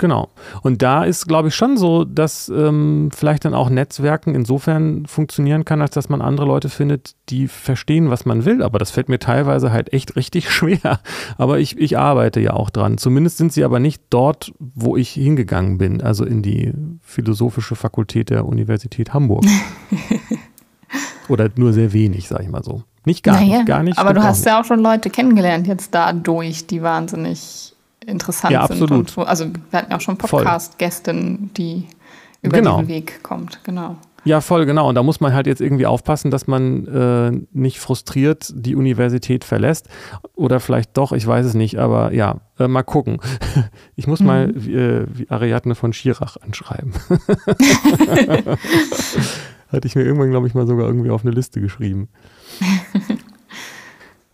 [0.00, 0.30] Genau.
[0.62, 5.66] Und da ist, glaube ich, schon so, dass ähm, vielleicht dann auch Netzwerken insofern funktionieren
[5.66, 8.62] kann, als dass man andere Leute findet, die verstehen, was man will.
[8.62, 11.00] Aber das fällt mir teilweise halt echt richtig schwer.
[11.36, 12.96] Aber ich, ich arbeite ja auch dran.
[12.96, 16.72] Zumindest sind sie aber nicht dort, wo ich hingegangen bin, also in die
[17.02, 19.44] philosophische Fakultät der Universität Hamburg.
[21.28, 22.84] Oder nur sehr wenig, sage ich mal so.
[23.04, 23.98] Nicht gar naja, nicht, gar nicht.
[23.98, 27.74] Aber du hast ja auch schon Leute kennengelernt jetzt dadurch, die wahnsinnig
[28.10, 28.88] interessant ja, absolut.
[28.88, 28.98] sind.
[28.98, 29.22] Und so.
[29.22, 31.86] Also wir hatten ja auch schon Podcast-Gästin, die
[32.42, 32.78] über genau.
[32.78, 33.62] diesen Weg kommt.
[33.64, 33.96] Genau.
[34.24, 34.88] Ja, voll, genau.
[34.88, 39.44] Und da muss man halt jetzt irgendwie aufpassen, dass man äh, nicht frustriert die Universität
[39.44, 39.88] verlässt.
[40.34, 43.20] Oder vielleicht doch, ich weiß es nicht, aber ja, äh, mal gucken.
[43.96, 44.26] Ich muss mhm.
[44.26, 46.94] mal äh, wie Ariadne von Schirach anschreiben.
[49.68, 52.08] Hatte ich mir irgendwann, glaube ich, mal sogar irgendwie auf eine Liste geschrieben.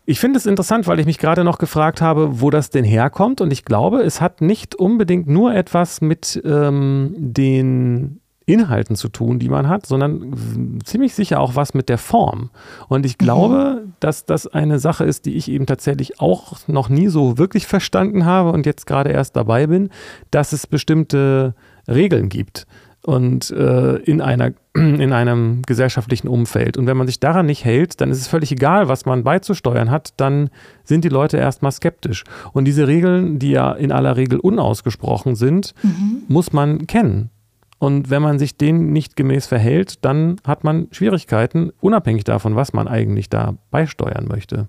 [0.09, 3.41] Ich finde es interessant, weil ich mich gerade noch gefragt habe, wo das denn herkommt.
[3.41, 9.41] Und ich glaube, es hat nicht unbedingt nur etwas mit ähm, den Inhalten zu tun,
[9.41, 12.51] die man hat, sondern ziemlich sicher auch was mit der Form.
[12.87, 13.93] Und ich glaube, mhm.
[13.99, 18.25] dass das eine Sache ist, die ich eben tatsächlich auch noch nie so wirklich verstanden
[18.25, 19.91] habe und jetzt gerade erst dabei bin,
[20.31, 21.57] dass es bestimmte
[21.89, 22.69] Regeln gibt
[23.07, 26.77] und äh, in, einer, in einem gesellschaftlichen Umfeld.
[26.77, 29.93] Und wenn man sich daran nicht hält, dann ist es völlig egal, was man beizusteuern
[29.93, 30.51] hat, dann
[30.83, 32.25] sind die Leute erstmal skeptisch.
[32.53, 36.25] Und diese Regeln, die ja in aller Regel unausgesprochen sind, mhm.
[36.27, 37.31] muss man kennen.
[37.79, 42.73] Und wenn man sich denen nicht gemäß verhält, dann hat man Schwierigkeiten, unabhängig davon, was
[42.73, 44.67] man eigentlich da beisteuern möchte.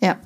[0.00, 0.16] Ja.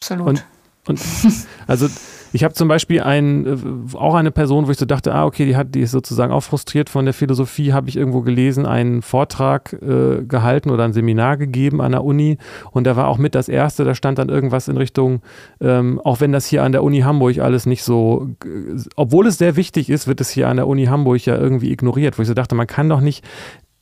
[0.00, 0.26] Absolut.
[0.26, 0.44] Und,
[0.88, 1.00] und
[1.68, 1.88] also
[2.32, 5.46] ich habe zum Beispiel ein, äh, auch eine Person, wo ich so dachte, ah, okay,
[5.46, 9.02] die hat, die ist sozusagen auch frustriert von der Philosophie, habe ich irgendwo gelesen, einen
[9.02, 12.38] Vortrag äh, gehalten oder ein Seminar gegeben an der Uni.
[12.70, 15.22] Und da war auch mit das erste, da stand dann irgendwas in Richtung,
[15.60, 18.28] ähm, auch wenn das hier an der Uni Hamburg alles nicht so,
[18.96, 22.18] obwohl es sehr wichtig ist, wird es hier an der Uni Hamburg ja irgendwie ignoriert,
[22.18, 23.24] wo ich so dachte, man kann doch nicht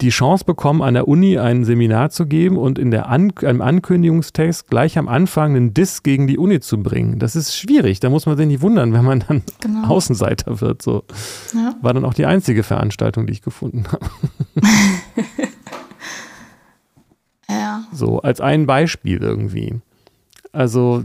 [0.01, 3.63] die Chance bekommen, an der Uni ein Seminar zu geben und in der An einem
[3.63, 7.19] Ankündigungstext gleich am Anfang einen Diss gegen die Uni zu bringen.
[7.19, 8.01] Das ist schwierig.
[8.01, 9.89] Da muss man sich nicht wundern, wenn man dann genau.
[9.89, 10.83] Außenseiter wird.
[10.83, 11.05] So.
[11.55, 11.75] Ja.
[11.81, 14.07] War dann auch die einzige Veranstaltung, die ich gefunden habe.
[17.49, 17.85] ja.
[17.93, 19.81] So, als ein Beispiel irgendwie.
[20.53, 21.05] Also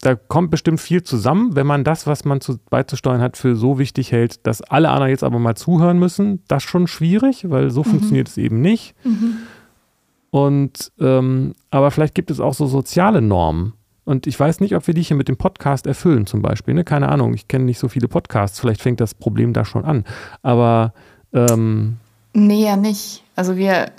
[0.00, 3.78] da kommt bestimmt viel zusammen, wenn man das, was man zu, beizusteuern hat, für so
[3.78, 6.42] wichtig hält, dass alle anderen jetzt aber mal zuhören müssen.
[6.48, 7.90] Das ist schon schwierig, weil so mhm.
[7.90, 8.94] funktioniert es eben nicht.
[9.04, 9.36] Mhm.
[10.30, 13.74] Und ähm, aber vielleicht gibt es auch so soziale Normen.
[14.04, 16.74] Und ich weiß nicht, ob wir die hier mit dem Podcast erfüllen, zum Beispiel.
[16.74, 16.84] Ne?
[16.84, 18.58] Keine Ahnung, ich kenne nicht so viele Podcasts.
[18.58, 20.04] Vielleicht fängt das Problem da schon an.
[20.42, 20.94] Aber
[21.32, 21.98] ähm,
[22.32, 23.24] Nee, ja nicht.
[23.36, 23.90] Also wir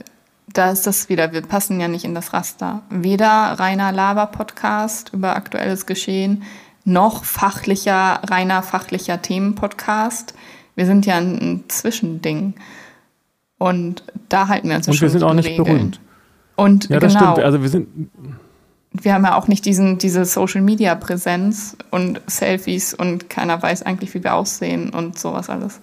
[0.53, 2.81] da ist das wieder, wir passen ja nicht in das Raster.
[2.89, 6.43] Weder reiner Laber-Podcast über aktuelles Geschehen,
[6.83, 10.33] noch fachlicher, reiner fachlicher Themen-Podcast.
[10.75, 12.55] Wir sind ja ein, ein, Zwischending.
[13.57, 15.65] Und da halten wir uns Und wir sind auch nicht Regeln.
[15.65, 15.99] berühmt.
[16.55, 17.45] Und ja, das genau, stimmt.
[17.45, 18.09] Also wir sind
[18.93, 24.23] wir haben ja auch nicht diesen, diese Social-Media-Präsenz und Selfies und keiner weiß eigentlich, wie
[24.23, 25.79] wir aussehen und sowas alles.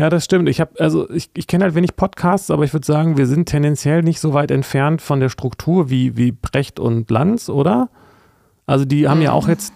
[0.00, 0.48] Ja, das stimmt.
[0.48, 3.50] Ich habe, also ich, ich kenne halt wenig Podcasts, aber ich würde sagen, wir sind
[3.50, 7.90] tendenziell nicht so weit entfernt von der Struktur wie, wie Brecht und Lanz, oder?
[8.64, 9.74] Also die haben ja auch jetzt,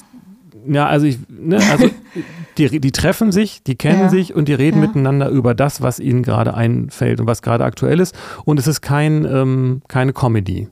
[0.66, 1.90] ja, also ich, ne, also
[2.56, 4.08] die, die treffen sich, die kennen ja.
[4.08, 4.86] sich und die reden ja.
[4.86, 8.16] miteinander über das, was ihnen gerade einfällt und was gerade aktuell ist.
[8.46, 10.68] Und es ist kein, ähm, keine Comedy.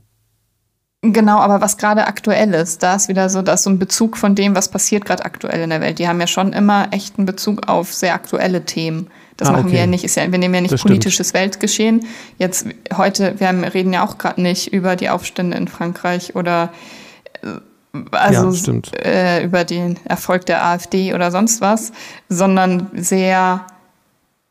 [1.02, 4.16] Genau, aber was gerade aktuell ist, da ist wieder so, da ist so ein Bezug
[4.16, 5.98] von dem, was passiert gerade aktuell in der Welt.
[5.98, 9.08] Die haben ja schon immer echten Bezug auf sehr aktuelle Themen.
[9.36, 9.72] Das ah, machen okay.
[9.72, 10.04] wir ja nicht.
[10.04, 11.42] Ist ja, wir nehmen ja nicht das politisches stimmt.
[11.42, 12.06] Weltgeschehen.
[12.38, 12.66] Jetzt
[12.96, 16.72] heute, wir haben, reden ja auch gerade nicht über die Aufstände in Frankreich oder
[17.42, 17.48] äh,
[18.10, 21.92] also ja, äh, über den Erfolg der AfD oder sonst was,
[22.28, 23.66] sondern sehr,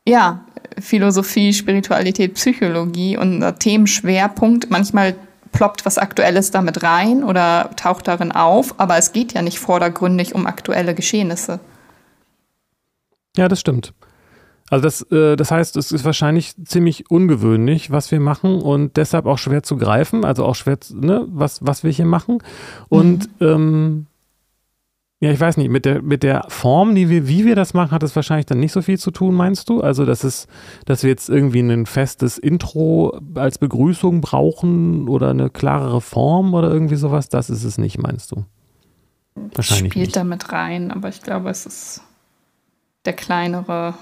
[0.08, 0.42] ja,
[0.80, 4.70] Philosophie, Spiritualität, Psychologie und unser Themenschwerpunkt.
[4.70, 5.16] Manchmal
[5.52, 10.34] ploppt was Aktuelles damit rein oder taucht darin auf, aber es geht ja nicht vordergründig
[10.36, 11.60] um aktuelle Geschehnisse.
[13.36, 13.94] Ja, das stimmt.
[14.72, 19.26] Also das, äh, das heißt, es ist wahrscheinlich ziemlich ungewöhnlich, was wir machen und deshalb
[19.26, 22.38] auch schwer zu greifen, also auch schwer, ne, was, was wir hier machen.
[22.88, 23.48] Und mhm.
[23.48, 24.08] ähm,
[25.20, 27.92] ja, ich weiß nicht, mit der, mit der Form, die wir, wie wir das machen,
[27.92, 29.82] hat es wahrscheinlich dann nicht so viel zu tun, meinst du?
[29.82, 30.48] Also, dass es,
[30.86, 36.72] dass wir jetzt irgendwie ein festes Intro als Begrüßung brauchen oder eine klarere Form oder
[36.72, 38.46] irgendwie sowas, das ist es nicht, meinst du?
[39.54, 39.92] Wahrscheinlich.
[39.92, 40.16] Spielt nicht.
[40.16, 42.04] damit rein, aber ich glaube, es ist
[43.04, 43.96] der kleinere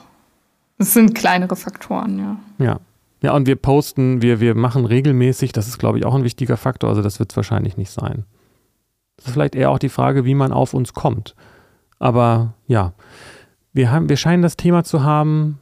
[0.80, 2.66] es sind kleinere Faktoren, ja.
[2.66, 2.80] Ja.
[3.22, 6.56] Ja, und wir posten, wir, wir machen regelmäßig, das ist, glaube ich, auch ein wichtiger
[6.56, 8.24] Faktor, also das wird es wahrscheinlich nicht sein.
[9.18, 11.36] Das ist vielleicht eher auch die Frage, wie man auf uns kommt.
[12.00, 12.94] Aber ja,
[13.74, 15.60] wir, haben, wir scheinen das Thema zu haben,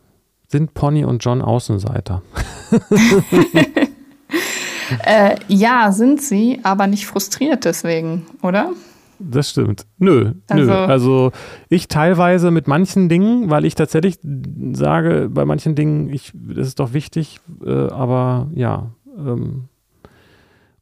[0.48, 2.22] sind Pony und John Außenseiter?
[5.04, 8.72] äh, ja, sind sie, aber nicht frustriert deswegen, oder?
[9.20, 9.86] Das stimmt.
[9.98, 10.74] Nö, also, nö.
[10.74, 11.32] Also
[11.70, 14.20] ich teilweise mit manchen Dingen, weil ich tatsächlich
[14.74, 18.92] sage, bei manchen Dingen, ich, das ist doch wichtig, äh, aber ja.
[19.18, 19.66] Ähm,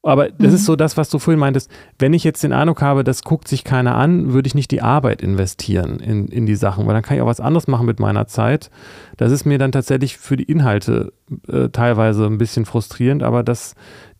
[0.01, 0.55] aber das mhm.
[0.55, 1.71] ist so das, was du vorhin meintest.
[1.97, 4.83] Wenn ich jetzt den Eindruck habe, das guckt sich keiner an, würde ich nicht die
[4.83, 7.99] Arbeit investieren in, in die Sachen, weil dann kann ich auch was anderes machen mit
[7.99, 8.69] meiner Zeit.
[9.17, 11.11] Das ist mir dann tatsächlich für die Inhalte
[11.47, 13.73] äh, teilweise ein bisschen frustrierend, aber das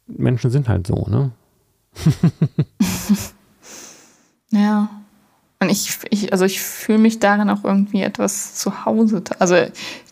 [0.08, 1.32] Menschen sind halt so, ne?
[4.52, 4.90] Ja.
[5.60, 9.24] Und ich, ich also ich fühle mich darin auch irgendwie etwas zu Hause.
[9.40, 9.56] Also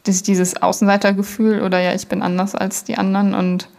[0.06, 3.70] dieses Außenseitergefühl oder ja, ich bin anders als die anderen und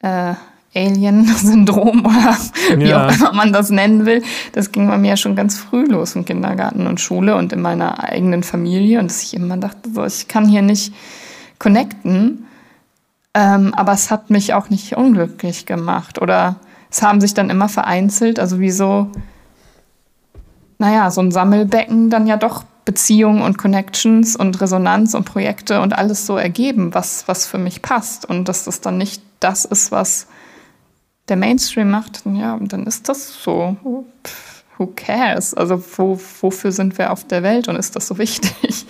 [0.00, 0.34] äh,
[0.74, 2.36] Alien-Syndrom oder
[2.76, 3.06] wie ja.
[3.06, 4.22] auch immer man das nennen will,
[4.52, 7.62] das ging bei mir ja schon ganz früh los im Kindergarten und Schule und in
[7.62, 10.94] meiner eigenen Familie und dass ich immer dachte, so, ich kann hier nicht
[11.58, 12.46] connecten,
[13.32, 16.56] ähm, aber es hat mich auch nicht unglücklich gemacht oder
[16.90, 19.10] es haben sich dann immer vereinzelt, also wie so
[20.78, 25.96] naja, so ein Sammelbecken dann ja doch Beziehungen und Connections und Resonanz und Projekte und
[25.96, 28.24] alles so ergeben, was, was für mich passt.
[28.24, 30.28] Und dass das dann nicht das ist, was
[31.28, 33.76] der Mainstream macht, ja, dann ist das so.
[34.78, 35.54] Who cares?
[35.54, 38.86] Also wo, wofür sind wir auf der Welt und ist das so wichtig?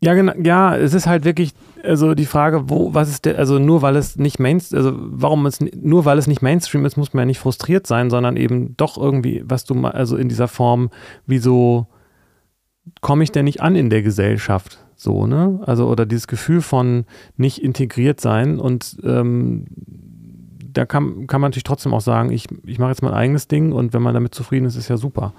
[0.00, 1.54] Ja, genau, ja, es ist halt wirklich
[1.84, 5.46] also die Frage, wo, was ist der, also nur weil es nicht Mainstream, also warum
[5.46, 8.76] es, nur weil es nicht Mainstream ist, muss man ja nicht frustriert sein, sondern eben
[8.76, 10.90] doch irgendwie, was du mal, also in dieser Form,
[11.26, 11.86] wieso
[13.00, 14.78] komme ich denn nicht an in der Gesellschaft?
[14.96, 15.60] So, ne?
[15.66, 17.04] Also, oder dieses Gefühl von
[17.36, 19.66] nicht integriert sein und ähm,
[20.72, 23.72] da kann, kann man natürlich trotzdem auch sagen, ich, ich mache jetzt mein eigenes Ding
[23.72, 25.32] und wenn man damit zufrieden ist, ist ja super.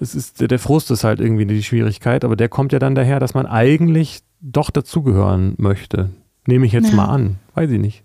[0.00, 3.20] Es ist, der Frust ist halt irgendwie die Schwierigkeit, aber der kommt ja dann daher,
[3.20, 6.10] dass man eigentlich doch dazugehören möchte.
[6.46, 6.96] Nehme ich jetzt ja.
[6.96, 7.38] mal an.
[7.54, 8.04] Weiß ich nicht.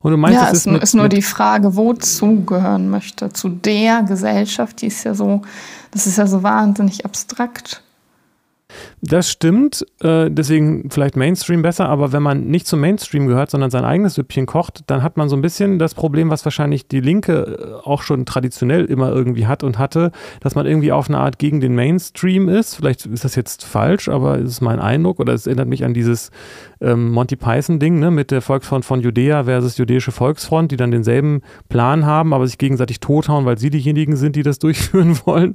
[0.00, 3.32] Und du meinst, ja, es ist, mit, ist nur die Frage, wozu gehören möchte.
[3.32, 5.42] Zu der Gesellschaft, die ist ja so,
[5.90, 7.82] das ist ja so wahnsinnig abstrakt.
[9.02, 13.70] Das stimmt, äh, deswegen vielleicht Mainstream besser, aber wenn man nicht zum Mainstream gehört, sondern
[13.70, 17.00] sein eigenes Süppchen kocht, dann hat man so ein bisschen das Problem, was wahrscheinlich die
[17.00, 21.18] Linke äh, auch schon traditionell immer irgendwie hat und hatte, dass man irgendwie auf eine
[21.18, 22.76] Art gegen den Mainstream ist.
[22.76, 25.94] Vielleicht ist das jetzt falsch, aber es ist mein Eindruck oder es erinnert mich an
[25.94, 26.30] dieses
[26.80, 31.42] ähm, Monty Python-Ding ne, mit der Volksfront von Judäa versus Jüdische Volksfront, die dann denselben
[31.68, 35.54] Plan haben, aber sich gegenseitig tothauen, weil sie diejenigen sind, die das durchführen wollen.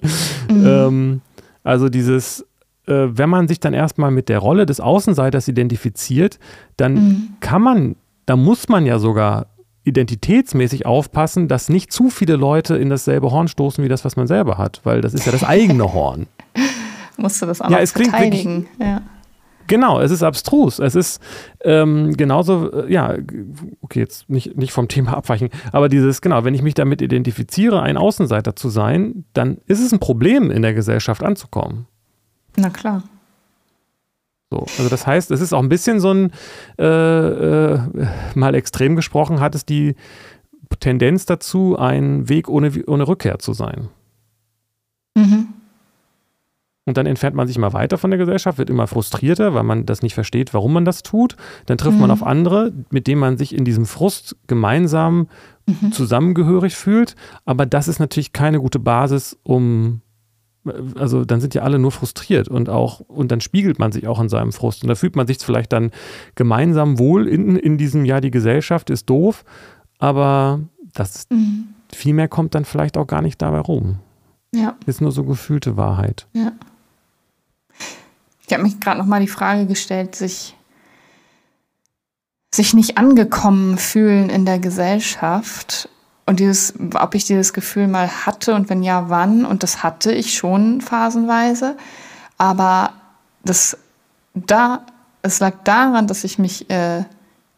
[0.49, 0.65] Mhm.
[0.65, 1.21] Ähm,
[1.63, 2.45] also dieses
[2.87, 6.39] äh, wenn man sich dann erstmal mit der Rolle des Außenseiters identifiziert,
[6.77, 7.27] dann mhm.
[7.39, 9.47] kann man, da muss man ja sogar
[9.83, 14.27] identitätsmäßig aufpassen, dass nicht zu viele Leute in dasselbe Horn stoßen wie das, was man
[14.27, 16.27] selber hat, weil das ist ja das eigene Horn.
[17.17, 18.67] Musst du das auch ja, noch verteidigen.
[18.77, 19.01] Wirklich, ja.
[19.67, 20.79] Genau, es ist abstrus.
[20.79, 21.21] Es ist
[21.63, 23.15] ähm, genauso, äh, ja,
[23.81, 27.81] okay, jetzt nicht, nicht vom Thema abweichen, aber dieses, genau, wenn ich mich damit identifiziere,
[27.81, 31.87] ein Außenseiter zu sein, dann ist es ein Problem, in der Gesellschaft anzukommen.
[32.57, 33.03] Na klar.
[34.51, 36.31] So, also das heißt, es ist auch ein bisschen so ein,
[36.77, 37.79] äh, äh,
[38.35, 39.95] mal extrem gesprochen, hat es die
[40.79, 43.89] Tendenz dazu, ein Weg ohne, ohne Rückkehr zu sein.
[45.15, 45.47] Mhm.
[46.87, 49.87] Und dann entfernt man sich immer weiter von der Gesellschaft, wird immer frustrierter, weil man
[49.87, 51.35] das nicht versteht, warum man das tut.
[51.65, 52.01] Dann trifft mhm.
[52.01, 55.27] man auf andere, mit denen man sich in diesem Frust gemeinsam
[55.65, 55.91] mhm.
[55.91, 57.15] zusammengehörig fühlt.
[57.43, 60.01] Aber das ist natürlich keine gute Basis, um
[60.95, 64.19] also dann sind ja alle nur frustriert und auch, und dann spiegelt man sich auch
[64.19, 64.83] in seinem Frust.
[64.83, 65.91] Und da fühlt man sich vielleicht dann
[66.35, 69.45] gemeinsam wohl in, in diesem, ja, die Gesellschaft ist doof,
[69.99, 70.61] aber
[70.93, 71.69] das mhm.
[71.91, 73.99] viel mehr kommt dann vielleicht auch gar nicht dabei rum.
[74.53, 74.75] Ja.
[74.85, 76.27] Ist nur so gefühlte Wahrheit.
[76.33, 76.51] Ja.
[78.47, 80.55] Ich habe mich gerade noch mal die Frage gestellt, sich
[82.53, 85.89] sich nicht angekommen fühlen in der Gesellschaft
[86.25, 89.45] und dieses, ob ich dieses Gefühl mal hatte und wenn ja, wann.
[89.45, 91.77] Und das hatte ich schon phasenweise.
[92.37, 92.93] Aber
[93.43, 93.77] das
[94.35, 94.85] da,
[95.21, 97.03] es lag daran, dass ich mich äh,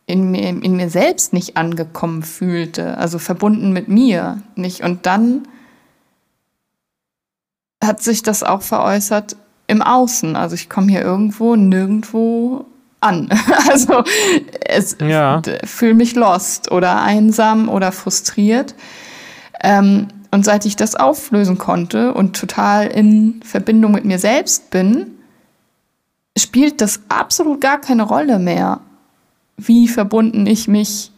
[0.05, 4.84] in, mir, in mir selbst nicht angekommen fühlte, also verbunden mit mir nicht.
[4.84, 5.47] Und dann
[7.84, 9.36] hat sich das auch veräußert
[9.68, 10.36] im Außen.
[10.36, 12.65] Also ich komme hier irgendwo, nirgendwo
[13.00, 13.30] an.
[13.70, 14.04] Also
[14.66, 15.41] es ja.
[15.64, 18.76] fühle mich lost oder einsam oder frustriert.
[19.62, 25.18] Ähm, und seit ich das auflösen konnte und total in Verbindung mit mir selbst bin,
[26.38, 28.82] spielt das absolut gar keine Rolle mehr,
[29.58, 31.12] wie verbunden ich mich,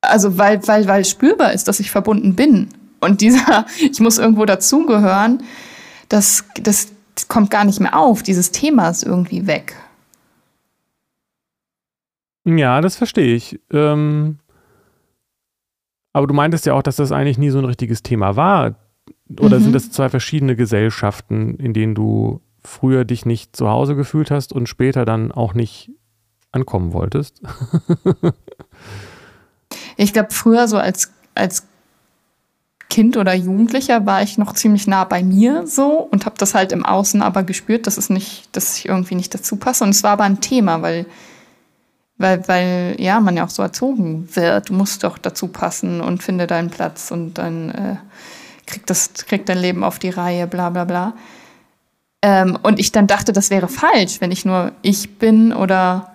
[0.00, 2.68] also weil, weil, weil spürbar ist, dass ich verbunden bin.
[3.00, 5.42] Und dieser, ich muss irgendwo dazugehören,
[6.08, 6.88] das, das
[7.28, 8.22] kommt gar nicht mehr auf.
[8.22, 9.74] Dieses Thema ist irgendwie weg.
[12.56, 13.60] Ja, das verstehe ich.
[13.72, 14.38] Ähm,
[16.12, 18.76] aber du meintest ja auch, dass das eigentlich nie so ein richtiges Thema war.
[19.38, 19.64] Oder mhm.
[19.64, 24.52] sind das zwei verschiedene Gesellschaften, in denen du früher dich nicht zu Hause gefühlt hast
[24.52, 25.90] und später dann auch nicht
[26.50, 27.42] ankommen wolltest?
[29.96, 31.66] ich glaube, früher so als, als
[32.88, 36.72] Kind oder Jugendlicher war ich noch ziemlich nah bei mir so und habe das halt
[36.72, 39.84] im Außen aber gespürt, dass es nicht, dass ich irgendwie nicht dazu passe.
[39.84, 41.04] Und es war aber ein Thema, weil
[42.18, 46.22] weil, weil ja, man ja auch so erzogen wird, du musst doch dazu passen und
[46.22, 47.96] finde deinen Platz und dann äh,
[48.66, 51.14] krieg, das, krieg dein Leben auf die Reihe, bla bla bla.
[52.20, 56.12] Ähm, und ich dann dachte, das wäre falsch, wenn ich nur ich bin oder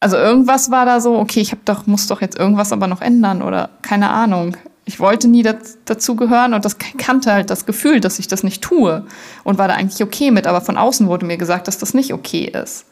[0.00, 3.00] also irgendwas war da so, okay, ich habe doch, muss doch jetzt irgendwas aber noch
[3.00, 4.56] ändern oder keine Ahnung.
[4.84, 5.42] Ich wollte nie
[5.86, 9.06] dazu gehören und das kannte halt das Gefühl, dass ich das nicht tue
[9.44, 12.12] und war da eigentlich okay mit, aber von außen wurde mir gesagt, dass das nicht
[12.12, 12.84] okay ist.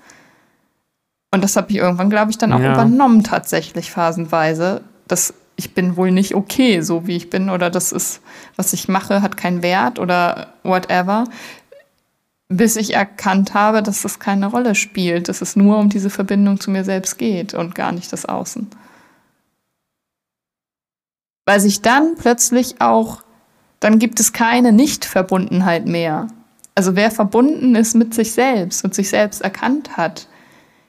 [1.35, 2.73] Und das habe ich irgendwann, glaube ich, dann auch ja.
[2.73, 4.83] übernommen tatsächlich phasenweise.
[5.09, 8.21] Dass ich bin wohl nicht okay, so wie ich bin, oder das ist,
[8.57, 11.25] was ich mache, hat keinen Wert oder whatever.
[12.49, 16.61] Bis ich erkannt habe, dass das keine Rolle spielt, dass es nur um diese Verbindung
[16.61, 18.69] zu mir selbst geht und gar nicht das Außen.
[21.47, 23.23] Weil sich dann plötzlich auch,
[23.81, 26.29] dann gibt es keine Nichtverbundenheit mehr.
[26.75, 30.29] Also wer verbunden ist mit sich selbst und sich selbst erkannt hat,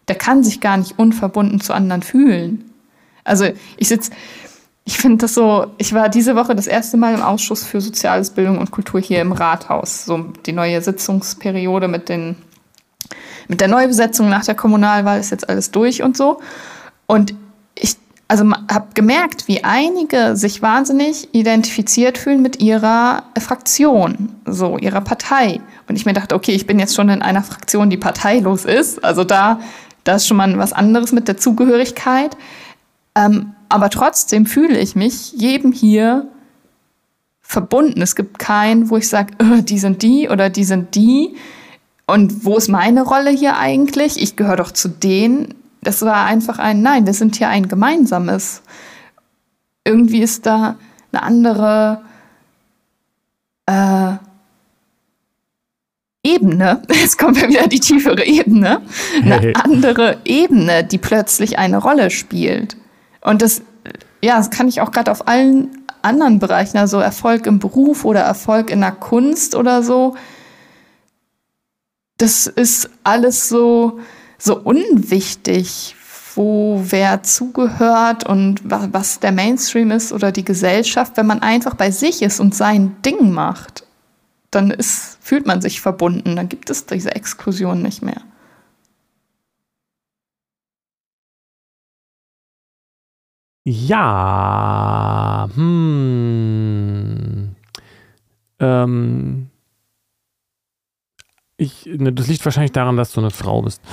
[0.07, 2.71] der kann sich gar nicht unverbunden zu anderen fühlen.
[3.23, 3.45] Also
[3.77, 4.11] ich sitze,
[4.85, 8.31] ich finde das so, ich war diese Woche das erste Mal im Ausschuss für Soziales,
[8.31, 10.05] Bildung und Kultur hier im Rathaus.
[10.05, 12.35] So die neue Sitzungsperiode mit den,
[13.47, 16.41] mit der Neubesetzung nach der Kommunalwahl ist jetzt alles durch und so.
[17.05, 17.33] Und
[17.75, 17.95] ich
[18.27, 25.61] also habe gemerkt, wie einige sich wahnsinnig identifiziert fühlen mit ihrer Fraktion, so ihrer Partei.
[25.87, 29.03] Und ich mir dachte, okay, ich bin jetzt schon in einer Fraktion, die parteilos ist.
[29.03, 29.59] Also da
[30.03, 32.35] da ist schon mal was anderes mit der Zugehörigkeit.
[33.15, 36.27] Ähm, aber trotzdem fühle ich mich jedem hier
[37.41, 38.01] verbunden.
[38.01, 41.35] Es gibt keinen, wo ich sage, oh, die sind die oder die sind die.
[42.05, 44.21] Und wo ist meine Rolle hier eigentlich?
[44.21, 45.53] Ich gehöre doch zu denen.
[45.81, 48.61] Das war einfach ein, nein, wir sind hier ein gemeinsames.
[49.85, 50.75] Irgendwie ist da
[51.11, 52.01] eine andere
[53.65, 54.13] äh,
[56.23, 58.81] Ebene, jetzt kommt ja wieder die tiefere Ebene,
[59.21, 59.53] eine hey.
[59.61, 62.77] andere Ebene, die plötzlich eine Rolle spielt.
[63.21, 63.61] Und das,
[64.21, 68.21] ja, das kann ich auch gerade auf allen anderen Bereichen, also Erfolg im Beruf oder
[68.21, 70.15] Erfolg in der Kunst oder so.
[72.17, 73.99] Das ist alles so,
[74.37, 75.95] so unwichtig,
[76.35, 81.91] wo wer zugehört und was der Mainstream ist oder die Gesellschaft, wenn man einfach bei
[81.91, 83.83] sich ist und sein Ding macht
[84.53, 88.21] dann ist, fühlt man sich verbunden, dann gibt es diese Exklusion nicht mehr.
[93.65, 97.55] Ja, hm.
[98.59, 99.49] Ähm,
[101.55, 103.81] ich, ne, das liegt wahrscheinlich daran, dass du eine Frau bist.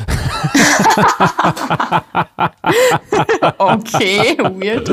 [3.58, 4.88] okay, weird.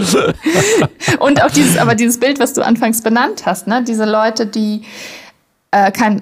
[1.19, 3.83] Und auch dieses, aber dieses Bild, was du anfangs benannt hast, ne?
[3.83, 4.83] Diese Leute, die
[5.71, 6.21] äh, kein,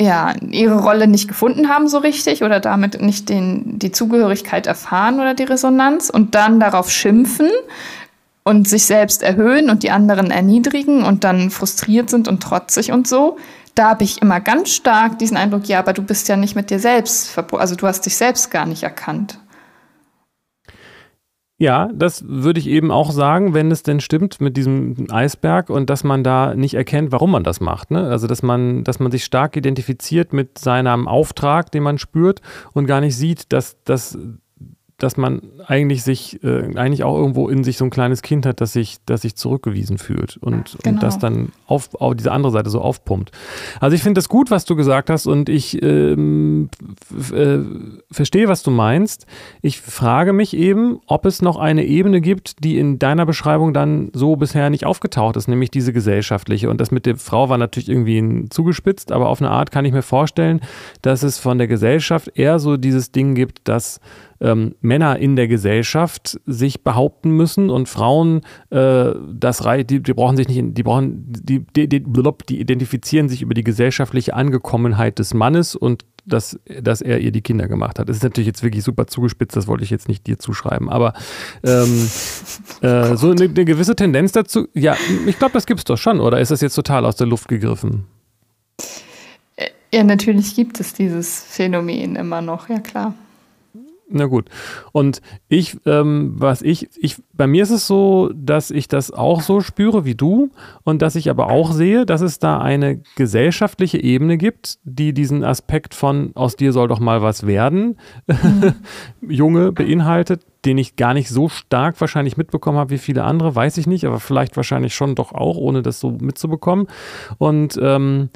[0.00, 5.20] ja, ihre Rolle nicht gefunden haben so richtig oder damit nicht den, die Zugehörigkeit erfahren
[5.20, 7.50] oder die Resonanz und dann darauf schimpfen
[8.44, 13.08] und sich selbst erhöhen und die anderen erniedrigen und dann frustriert sind und trotzig und
[13.08, 13.38] so.
[13.74, 16.70] Da habe ich immer ganz stark diesen Eindruck, ja, aber du bist ja nicht mit
[16.70, 19.38] dir selbst also du hast dich selbst gar nicht erkannt.
[21.58, 25.88] Ja, das würde ich eben auch sagen, wenn es denn stimmt mit diesem Eisberg und
[25.88, 27.90] dass man da nicht erkennt, warum man das macht.
[27.90, 28.08] Ne?
[28.10, 32.42] Also dass man, dass man sich stark identifiziert mit seinem Auftrag, den man spürt
[32.74, 34.18] und gar nicht sieht, dass, dass
[34.98, 38.62] dass man eigentlich sich, äh, eigentlich auch irgendwo in sich so ein kleines Kind hat,
[38.62, 40.94] das sich, das sich zurückgewiesen fühlt und, genau.
[40.94, 43.30] und das dann auf, auf diese andere Seite so aufpumpt.
[43.78, 46.70] Also ich finde das gut, was du gesagt hast und ich ähm,
[47.30, 47.58] äh,
[48.10, 49.26] verstehe, was du meinst.
[49.60, 54.10] Ich frage mich eben, ob es noch eine Ebene gibt, die in deiner Beschreibung dann
[54.14, 56.70] so bisher nicht aufgetaucht ist, nämlich diese gesellschaftliche.
[56.70, 59.92] Und das mit der Frau war natürlich irgendwie zugespitzt, aber auf eine Art kann ich
[59.92, 60.62] mir vorstellen,
[61.02, 64.00] dass es von der Gesellschaft eher so dieses Ding gibt, dass
[64.40, 70.36] ähm, Männer in der Gesellschaft sich behaupten müssen und Frauen äh, das die, die brauchen
[70.36, 72.04] sich nicht, die brauchen, die, die, die,
[72.48, 77.40] die identifizieren sich über die gesellschaftliche Angekommenheit des Mannes und dass, dass er ihr die
[77.40, 78.08] Kinder gemacht hat.
[78.08, 81.14] Das ist natürlich jetzt wirklich super zugespitzt, das wollte ich jetzt nicht dir zuschreiben, aber
[81.62, 82.08] ähm,
[82.80, 86.20] äh, so eine, eine, gewisse Tendenz dazu, ja, ich glaube, das gibt es doch schon,
[86.20, 88.04] oder ist das jetzt total aus der Luft gegriffen?
[89.92, 93.14] Ja, natürlich gibt es dieses Phänomen immer noch, ja klar.
[94.08, 94.48] Na gut.
[94.92, 99.40] Und ich, ähm, was ich, ich, bei mir ist es so, dass ich das auch
[99.40, 100.50] so spüre wie du
[100.84, 105.42] und dass ich aber auch sehe, dass es da eine gesellschaftliche Ebene gibt, die diesen
[105.42, 107.98] Aspekt von aus dir soll doch mal was werden,
[108.28, 108.74] mhm.
[109.28, 113.76] Junge beinhaltet, den ich gar nicht so stark wahrscheinlich mitbekommen habe wie viele andere, weiß
[113.76, 116.86] ich nicht, aber vielleicht wahrscheinlich schon doch auch, ohne das so mitzubekommen.
[117.38, 118.30] Und ähm,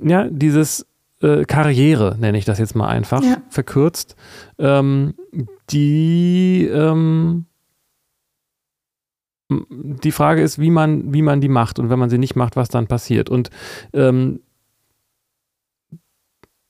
[0.00, 0.86] ja, dieses
[1.22, 3.38] äh, Karriere, nenne ich das jetzt mal einfach, ja.
[3.48, 4.16] verkürzt,
[4.58, 5.14] ähm,
[5.70, 7.46] die ähm,
[9.50, 12.56] die Frage ist, wie man, wie man die macht und wenn man sie nicht macht,
[12.56, 13.30] was dann passiert.
[13.30, 13.50] Und
[13.94, 14.40] ähm,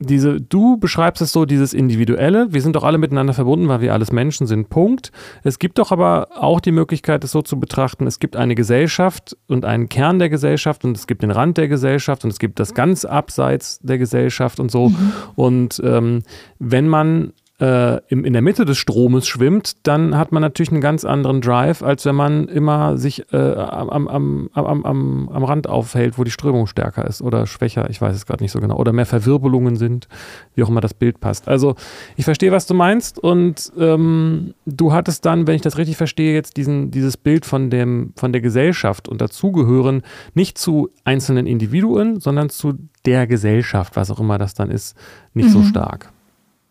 [0.01, 3.93] diese, du beschreibst es so, dieses Individuelle, wir sind doch alle miteinander verbunden, weil wir
[3.93, 5.11] alles Menschen sind, Punkt.
[5.43, 9.37] Es gibt doch aber auch die Möglichkeit, es so zu betrachten, es gibt eine Gesellschaft
[9.49, 12.61] und einen Kern der Gesellschaft und es gibt den Rand der Gesellschaft und es gibt
[12.61, 14.91] das ganz Abseits der Gesellschaft und so.
[14.91, 15.13] Mhm.
[15.35, 16.23] Und ähm,
[16.61, 20.81] wenn man äh, im, in der Mitte des Stromes schwimmt, dann hat man natürlich einen
[20.81, 25.69] ganz anderen Drive, als wenn man immer sich äh, am, am, am, am, am Rand
[25.69, 28.77] aufhält, wo die Strömung stärker ist oder schwächer, ich weiß es gerade nicht so genau,
[28.77, 30.07] oder mehr Verwirbelungen sind,
[30.55, 31.49] wie auch immer das Bild passt.
[31.49, 31.75] Also
[32.17, 36.35] ich verstehe, was du meinst und ähm, du hattest dann, wenn ich das richtig verstehe,
[36.35, 40.03] jetzt diesen, dieses Bild von, dem, von der Gesellschaft und dazugehören
[40.35, 44.97] nicht zu einzelnen Individuen, sondern zu der Gesellschaft, was auch immer das dann ist,
[45.35, 45.53] nicht mhm.
[45.53, 46.13] so stark.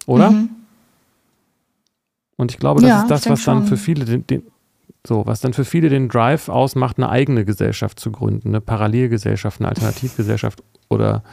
[0.06, 0.32] Oder?
[0.32, 0.50] Mhm.
[2.38, 4.44] Und ich glaube, das ja, ist das, was dann für viele den, den,
[5.06, 9.60] so, was dann für viele den Drive ausmacht, eine eigene Gesellschaft zu gründen, eine Parallelgesellschaft,
[9.60, 11.24] eine Alternativgesellschaft oder,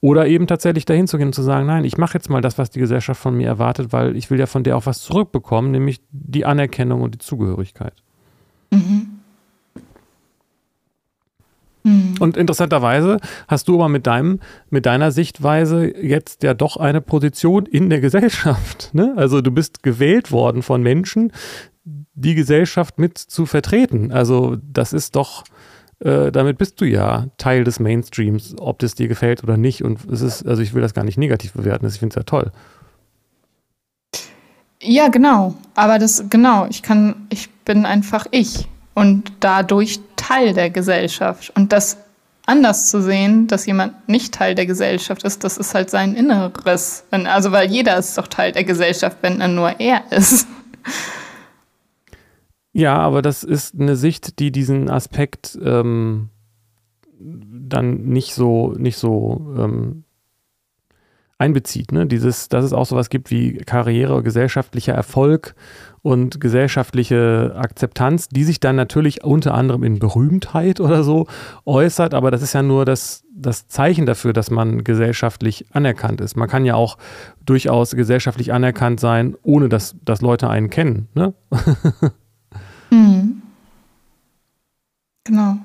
[0.00, 2.56] oder eben tatsächlich dahin zu gehen und zu sagen, nein, ich mache jetzt mal das,
[2.56, 5.70] was die Gesellschaft von mir erwartet, weil ich will ja von der auch was zurückbekommen,
[5.70, 7.94] nämlich die Anerkennung und die Zugehörigkeit.
[8.70, 9.15] Mhm.
[11.86, 12.16] Mhm.
[12.18, 17.64] Und interessanterweise hast du aber mit deinem, mit deiner Sichtweise jetzt ja doch eine Position
[17.64, 18.90] in der Gesellschaft.
[18.92, 19.14] Ne?
[19.16, 21.32] Also du bist gewählt worden von Menschen,
[21.84, 24.10] die Gesellschaft mit zu vertreten.
[24.10, 25.44] Also das ist doch,
[26.00, 29.84] äh, damit bist du ja Teil des Mainstreams, ob das dir gefällt oder nicht.
[29.84, 32.24] Und es ist, also ich will das gar nicht negativ bewerten, ich finde es ja
[32.24, 32.50] toll.
[34.82, 35.54] Ja, genau.
[35.76, 38.66] Aber das, genau, ich kann, ich bin einfach ich
[38.96, 41.52] und dadurch Teil der Gesellschaft.
[41.54, 41.98] Und das
[42.46, 47.04] anders zu sehen, dass jemand nicht Teil der Gesellschaft ist, das ist halt sein Inneres.
[47.10, 50.48] Also, weil jeder ist doch Teil der Gesellschaft, wenn er nur er ist.
[52.72, 56.30] Ja, aber das ist eine Sicht, die diesen Aspekt ähm,
[57.18, 60.04] dann nicht so, nicht so ähm,
[61.38, 61.92] einbezieht.
[61.92, 62.06] Ne?
[62.06, 65.54] Dieses, dass es auch sowas gibt wie Karriere, gesellschaftlicher Erfolg
[66.02, 71.26] und gesellschaftliche Akzeptanz, die sich dann natürlich unter anderem in Berühmtheit oder so
[71.66, 76.36] äußert, aber das ist ja nur das, das Zeichen dafür, dass man gesellschaftlich anerkannt ist.
[76.36, 76.96] Man kann ja auch
[77.44, 81.08] durchaus gesellschaftlich anerkannt sein, ohne dass, dass Leute einen kennen.
[81.14, 81.34] Ne?
[82.90, 83.42] mhm.
[85.24, 85.58] Genau.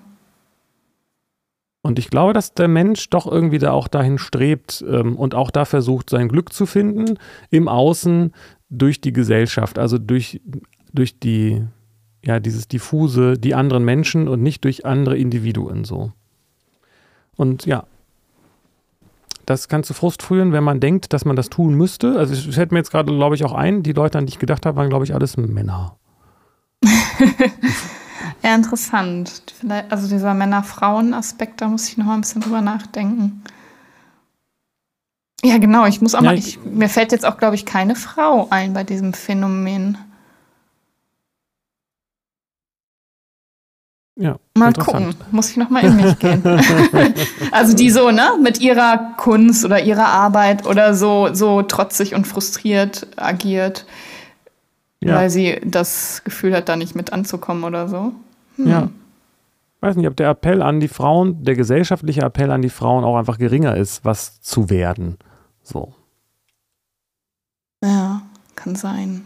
[1.84, 5.50] Und ich glaube, dass der Mensch doch irgendwie da auch dahin strebt ähm, und auch
[5.50, 7.18] da versucht, sein Glück zu finden
[7.50, 8.34] im Außen
[8.70, 10.42] durch die Gesellschaft, also durch,
[10.94, 11.64] durch die,
[12.24, 16.12] ja, dieses diffuse, die anderen Menschen und nicht durch andere Individuen so.
[17.36, 17.86] Und ja,
[19.48, 22.18] das kann zu Frust führen, wenn man denkt, dass man das tun müsste.
[22.18, 24.40] Also es fällt mir jetzt gerade, glaube ich, auch ein, die Leute, an die ich
[24.40, 25.98] gedacht habe, waren, glaube ich, alles Männer.
[28.44, 29.44] Ja, interessant.
[29.60, 33.44] Vielleicht, also dieser Männer-Frauen-Aspekt, da muss ich noch mal ein bisschen drüber nachdenken.
[35.44, 35.86] Ja, genau.
[35.86, 36.38] Ich muss auch ja, mal.
[36.38, 39.98] Ich, mir fällt jetzt auch, glaube ich, keine Frau ein bei diesem Phänomen.
[44.18, 46.44] Ja, mal gucken, muss ich nochmal in mich gehen.
[47.52, 52.28] also die so, ne, mit ihrer Kunst oder ihrer Arbeit oder so, so trotzig und
[52.28, 53.86] frustriert agiert,
[55.04, 55.16] ja.
[55.16, 58.14] weil sie das Gefühl hat, da nicht mit anzukommen oder so.
[58.58, 58.68] Hm.
[58.68, 58.90] Ja.
[59.76, 63.04] Ich weiß nicht, ob der Appell an die Frauen, der gesellschaftliche Appell an die Frauen
[63.04, 65.18] auch einfach geringer ist, was zu werden.
[65.64, 65.94] So.
[67.84, 68.22] Ja,
[68.56, 69.26] kann sein.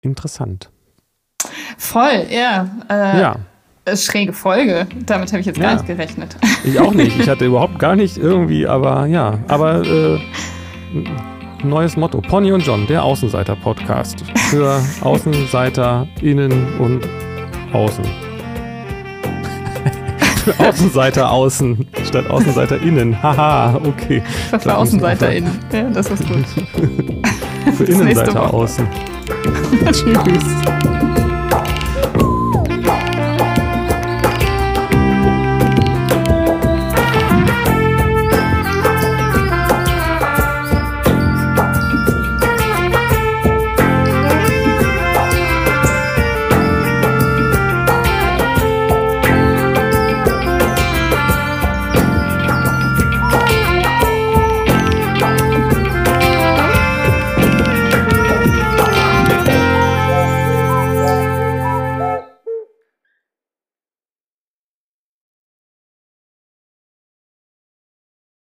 [0.00, 0.70] Interessant.
[1.76, 2.70] Voll, ja.
[2.88, 3.36] Äh, ja.
[3.94, 4.86] Schräge Folge.
[5.06, 5.64] Damit habe ich jetzt ja.
[5.64, 6.36] gar nicht gerechnet.
[6.64, 7.18] Ich auch nicht.
[7.18, 9.38] Ich hatte überhaupt gar nicht irgendwie, aber ja.
[9.48, 10.20] Aber äh,
[11.64, 12.20] neues Motto.
[12.20, 14.24] Pony und John, der Außenseiter-Podcast.
[14.50, 17.08] Für AußenseiterInnen und
[17.72, 18.04] Außen.
[20.44, 23.22] Für Außenseiter außen statt AußenseiterInnen.
[23.22, 24.22] Haha, okay.
[24.58, 25.58] Für AußenseiterInnen.
[25.72, 26.44] Ja, das ist gut.
[27.76, 28.88] Für Innenseiter außen.
[29.92, 31.17] Tschüss.